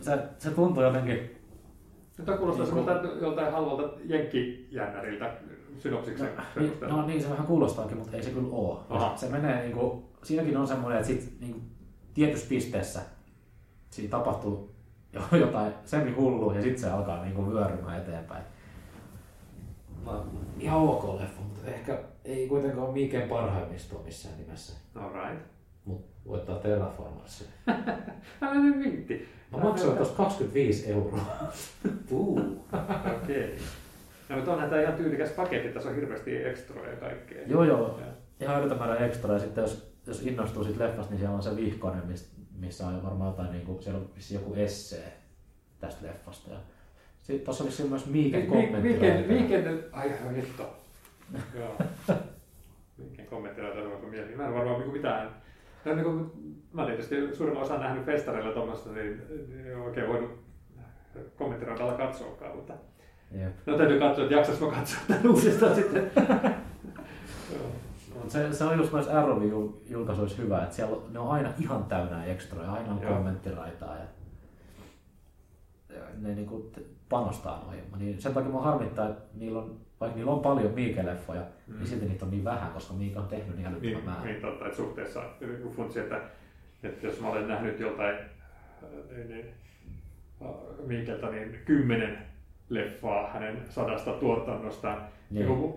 [0.00, 1.42] Se, se tuntuu jotenkin,
[2.24, 5.32] Tämä kuulostaa Niin, semmoilta joltain halvalta jenkkijännäriltä
[5.82, 6.96] synopsiksen no, perusteella.
[6.96, 8.78] no niin se vähän kuulostaakin, mutta ei se kyllä ole.
[8.88, 9.16] Aha.
[9.16, 11.60] Se menee niinku, siinäkin on semmoinen, että sit niinku,
[12.14, 13.00] tietyssä pisteessä
[13.90, 14.70] siinä tapahtuu
[15.12, 18.44] jo- jotain semi hullua ja sitten se alkaa niinku vyörymään eteenpäin.
[20.04, 20.26] No,
[20.58, 24.72] ihan ok leffa, mutta ehkä ei kuitenkaan ole mikään parhaimmistoa missään nimessä.
[24.94, 25.46] Alright.
[25.84, 27.46] Mutta voittaa Terraformarsia.
[28.42, 29.28] Älä nyt viitti.
[29.52, 31.20] Mä maksoin tuosta 25 euroa.
[32.10, 32.40] Uh,
[33.22, 33.58] okei.
[34.32, 37.42] No, mutta onhan tämä ihan tyylikäs paketti, tässä on hirveästi ekstroja ja kaikkea.
[37.46, 38.00] Joo, joo.
[38.40, 41.56] Ihan älytön määrä ekstra ja sitten jos, jos innostuu siitä leffasta, niin siellä on se
[41.56, 42.02] vihkonen,
[42.58, 45.12] missä, on varmaan jotain, niin kuin, siellä on joku essee
[45.80, 46.50] tästä leffasta.
[46.50, 46.56] Ja
[47.22, 48.88] sitten tuossa oli myös Miiken kommentti.
[48.88, 50.76] Miiken, Miiken, ai hitto.
[51.58, 51.76] Joo.
[52.96, 54.36] Miiken kommenttiraita on mieli.
[54.36, 55.30] Mä en varmaan niinku mitään.
[55.84, 56.32] No, niin kuin,
[56.72, 59.22] mä tietysti suurin osa nähnyt festareilla tuommoista, niin
[59.66, 60.42] ei oikein voinut
[61.36, 62.74] kommenttiraidalla katsoakaan, mutta
[63.34, 63.52] Jep.
[63.66, 66.10] no täytyy katsoa, että jaksas mä katsoa tämän uudestaan sitten.
[68.14, 71.84] Mut se, se on just noissa Arrow-julkaisuissa hyvä, että siellä on, ne on aina ihan
[71.84, 73.14] täynnä ekstroja, aina on Joo.
[73.14, 74.04] kommenttiraitaa ja,
[75.96, 76.72] ja ne niinku
[77.08, 77.84] panostaa noihin.
[77.98, 81.76] Niin sen takia mua harmittaa, että niillä on, vaikka niillä on paljon Miike-leffoja, mm.
[81.78, 84.24] niin silti niitä on niin vähän, koska Miike on tehnyt niin älyttömän Niin, määrän.
[84.26, 86.20] niin totta, että suhteessa joku funtsi, että,
[86.82, 89.46] että jos mä olen nähnyt joltain äh, niin, niin,
[90.42, 90.48] äh,
[90.86, 92.18] Miikeltä niin kymmenen
[92.74, 95.46] leffaa hänen sadasta tuotannostaan, niin.
[95.46, 95.60] Niin.
[95.60, 95.74] niin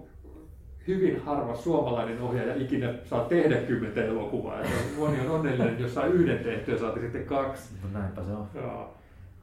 [0.88, 4.60] hyvin harva suomalainen ohjaaja ikinä saa tehdä kymmentä elokuvaa.
[4.60, 7.74] Ja moni on onnellinen, jos saa yhden tehtyä ja saati sitten kaksi.
[7.82, 8.48] Mutta näinpä se on.
[8.54, 8.94] Joo.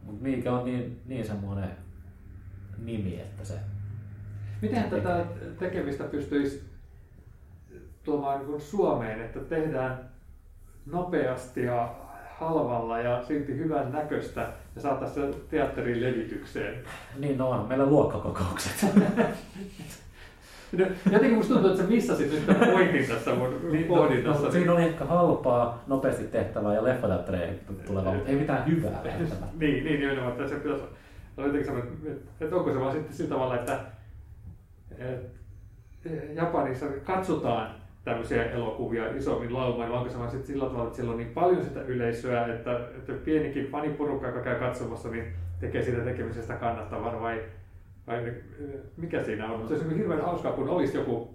[0.02, 1.70] Mutta Miike on niin, niin semmoinen
[2.84, 3.54] nimi, että se...
[4.62, 5.26] Miten tätä
[5.58, 6.62] tekemistä pystyisi
[8.04, 9.98] tuomaan niin Suomeen, että tehdään
[10.86, 11.94] nopeasti ja
[12.34, 16.74] halvalla ja silti hyvän näköistä ja saataisiin se teatterin levitykseen.
[17.18, 18.86] Niin no on, meillä on luokkakokoukset.
[21.12, 23.88] Jotenkin musta tuntuu, että sä missasit nyt tämän pointin tässä mun Niin,
[24.24, 29.00] no, no, siinä on ehkä halpaa, nopeasti tehtävää ja leffateattereihin tuleva, mutta ei mitään hyvää
[29.04, 29.46] välttämättä.
[29.60, 30.84] niin, niin nimenomaan, että se pitäisi
[31.36, 31.92] olla jotenkin semmoinen,
[32.40, 33.80] että- onko se vaan sitten sillä tavalla, että
[34.98, 37.74] että Japanissa katsotaan
[38.04, 41.30] tämmöisiä elokuvia isommin laumain, vai onko se vaan sitten sillä tavalla, että siellä on niin
[41.30, 45.24] paljon sitä yleisöä, että, että pienikin faniporukka, joka käy katsomassa, niin
[45.60, 47.42] tekee siitä tekemisestä kannattavaa, vai,
[48.06, 48.32] vai
[48.96, 49.68] mikä siinä on?
[49.68, 51.34] Se olisi hirveän hauskaa, kun olisi joku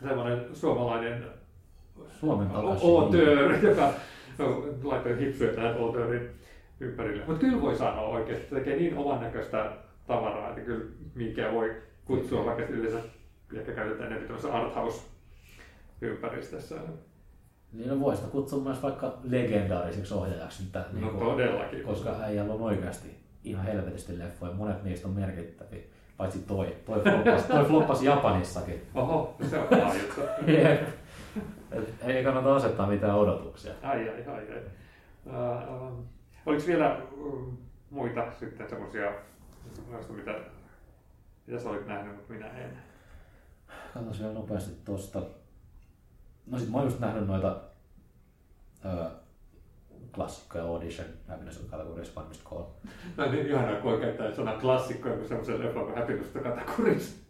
[0.00, 1.24] semmoinen suomalainen
[2.20, 3.92] Suomen auteur, joka
[4.38, 6.28] no, laittoi hipsyä tähän auteurin
[6.80, 7.24] ympärille.
[7.26, 9.72] Mutta kyllä voi sanoa oikeasti, että tekee niin oman näköistä
[10.06, 12.98] tavaraa, että kyllä mikä voi kutsua, vaikka yleensä
[13.54, 14.54] ehkä käytetään enemmän tämmöisessä
[16.02, 16.74] arthouse-ympäristössä.
[17.72, 21.82] Niin no voisi kutsua myös vaikka legendaariseksi ohjaajaksi, että, No niinku, todellakin.
[21.82, 25.82] koska äijällä on oikeasti ihan helvetisti leffoja, monet niistä on merkittäviä,
[26.16, 26.76] paitsi toi.
[26.86, 28.82] Toi floppas, toi floppas Japanissakin.
[28.94, 30.20] Oho, se on paha juttu.
[32.06, 33.72] Ei kannata asettaa mitään odotuksia.
[33.82, 34.52] Ai ai ai.
[34.52, 34.60] ai.
[35.26, 36.04] Uh, uh,
[36.46, 37.52] oliko vielä uh,
[37.90, 39.12] muita sitten semmoisia,
[40.16, 40.34] mitä,
[41.46, 42.78] mitä sä olit nähnyt, mutta minä en?
[43.94, 45.22] Katsotaan vielä nopeasti tosta.
[46.50, 47.60] No sit mä oon just nähnyt noita
[48.84, 49.04] ö,
[50.14, 52.62] klassikkoja Audition, Happiness on Categories, Finest Call.
[53.16, 57.22] No niin ihanaa, kun voi käyttää sanaa klassikkoja, kun semmoisen leffan kuin Happiness to Katakuris.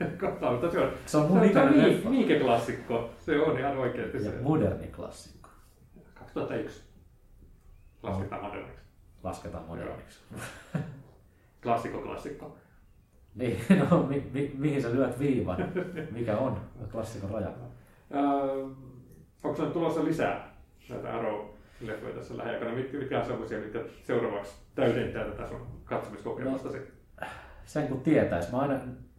[0.20, 2.10] Kohtaa, mutta se on, Se on mun se ikäinen on leffa.
[2.10, 3.10] Miike klassikko.
[3.26, 4.38] Se on ihan oikeasti Ja se.
[4.42, 5.48] moderni klassikko.
[6.14, 6.82] 2001.
[8.02, 8.82] Lasketaan moderniksi.
[9.22, 10.18] Lasketaan moderniksi.
[11.62, 12.56] Klassikko klassikko.
[13.34, 13.60] Niin,
[13.90, 15.72] no mi, mi, mihin sä lyöt viivan?
[16.10, 16.60] Mikä on
[16.92, 17.48] klassikon raja?
[18.14, 18.62] Öö,
[19.44, 20.48] onko sinulla tulossa lisää
[20.88, 22.72] näitä Arrow-leffoja tässä lähiaikana?
[22.74, 26.78] Mitkä, on sellaisia, mitkä seuraavaksi täydentää tätä sun katsomiskokemustasi?
[27.64, 28.52] Sen kun tietäis.
[28.52, 28.74] Mä aina,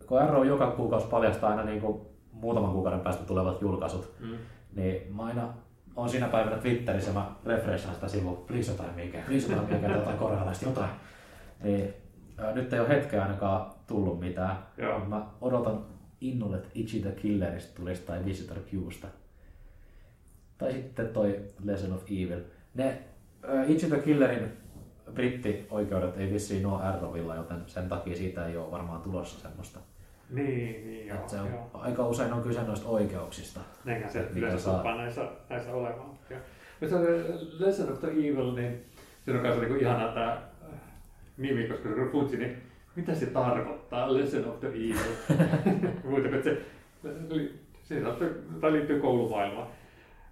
[0.08, 4.38] kun Arrow joka kuukausi paljastaa aina niin kuin muutaman kuukauden päästä tulevat julkaisut, Mm.
[4.76, 5.54] niin mä aina
[5.96, 10.18] on siinä päivänä Twitterissä, mä refreshaan sitä sivua, please jotain mikä, please jotain mikä, jotain
[10.18, 10.90] korealaista, jotain.
[11.64, 11.94] Niin,
[12.38, 14.58] ää, nyt ei ole hetkeä ainakaan tullut mitään.
[14.78, 15.00] Joo.
[15.06, 15.86] Mä odotan
[16.22, 19.08] innolla, että Ichi the Killerista tulisi tai Visitor Qsta.
[20.58, 22.40] Tai sitten toi Lesson of Evil.
[22.74, 23.00] Ne
[23.44, 24.52] ää, Ichi the Killerin
[25.14, 29.80] brittioikeudet ei vissiin ole Arrowilla, joten sen takia siitä ei ole varmaan tulossa semmoista
[30.30, 31.18] Niin, niin joo.
[31.18, 31.70] Et se on, joo.
[31.74, 33.60] aika usein on kyse noista oikeuksista.
[33.86, 34.98] Näinhän se yleensä saa.
[34.98, 36.10] näissä, näissä olemaan.
[36.10, 36.96] Mutta se
[37.60, 38.86] Lesson of the Evil, niin
[39.26, 40.42] siinä on myös niinku ihana tämä
[41.38, 42.67] nimi, koska se on futsi, niin
[42.98, 45.40] mitä se tarkoittaa, Lesson of the Evil?
[46.10, 46.58] Muuta kuin se,
[47.84, 48.02] se
[48.62, 49.68] tai liittyy koulumaailmaan.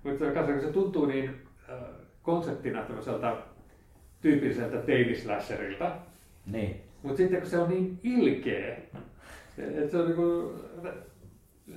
[0.03, 1.29] Mutta se, se tuntuu niin
[1.69, 1.79] äh,
[2.21, 3.35] konseptina tämmöiseltä
[4.21, 5.95] tyypilliseltä Davis Slasherilta,
[6.51, 6.81] Niin.
[7.03, 8.77] mutta sitten kun se on niin ilkeä,
[9.57, 10.53] että se on niinku,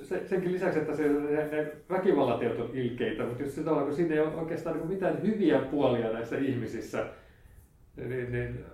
[0.03, 3.95] se, senkin lisäksi, että se, ne, ne väkivallateot on ilkeitä, mutta just sillä tavalla, kun
[3.95, 7.05] siinä ei ole oikeastaan niinku mitään hyviä puolia näissä ihmisissä,
[7.95, 8.65] niin, niin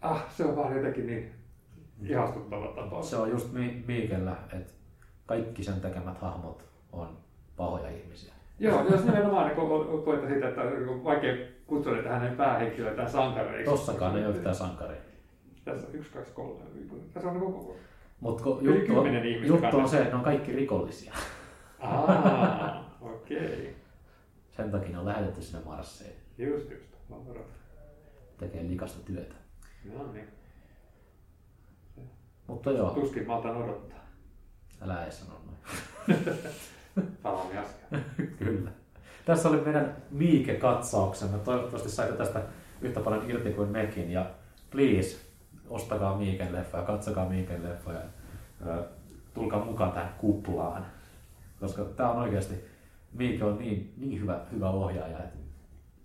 [0.00, 1.32] ah, se on vaan jotenkin niin
[2.02, 3.10] ihastuttava tapaus.
[3.10, 4.72] Se on just Mi- Miikellä, että
[5.26, 7.16] kaikki sen tekemät hahmot on
[7.56, 8.34] pahoja ihmisiä.
[8.58, 9.56] Joo, jos nimenomaan niin
[10.04, 11.36] pointta siitä, että on vaikea
[11.66, 13.70] kutsua niitä hänen päähenkilöitään sankareiksi.
[13.70, 15.00] Tossakaan ei ole yhtään sankaria.
[15.64, 16.64] Tässä on yksi, kaksi, kolme.
[17.14, 17.76] Tässä on niin
[18.20, 21.14] Mutta juttu, on, juttu on se, että ne on kaikki rikollisia.
[21.80, 23.38] Aa, okei.
[23.38, 23.74] Okay.
[24.50, 26.84] Sen takia ne on lähetetty sinne Marsiin Just, just.
[28.38, 29.34] Tekee likasta työtä.
[29.84, 30.28] No niin.
[32.46, 33.98] Mutta joo, Tuskin mä otan odottaa.
[34.80, 35.58] älä ei sano noin.
[37.22, 38.04] Palaamme asiaan.
[38.38, 38.70] Kyllä.
[39.24, 41.38] Tässä oli meidän Miike-katsauksemme.
[41.38, 42.42] Toivottavasti saitte tästä
[42.82, 44.10] yhtä paljon irti kuin mekin.
[44.10, 44.30] Ja
[44.70, 45.16] please,
[45.68, 48.00] ostakaa Miiken leffoja, katsokaa Miiken leffoja.
[49.34, 50.86] Tulkaa mukaan tähän kuplaan.
[51.60, 52.54] Koska tämä on oikeasti,
[53.12, 55.18] Miike on niin, niin hyvä, hyvä ohjaaja.
[55.18, 55.38] Että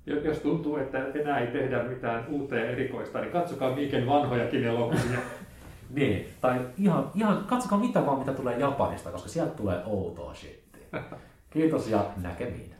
[0.05, 5.19] jos tuntuu, että enää ei tehdä mitään uutta ja erikoista, niin katsokaa Miiken vanhojakin elokuvia.
[5.95, 10.81] niin, tai ihan, ihan katsokaa mitä vaan mitä tulee Japanista, koska sieltä tulee outoa shittiä.
[11.49, 12.75] Kiitos ja näkemiin.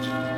[0.00, 0.37] thank you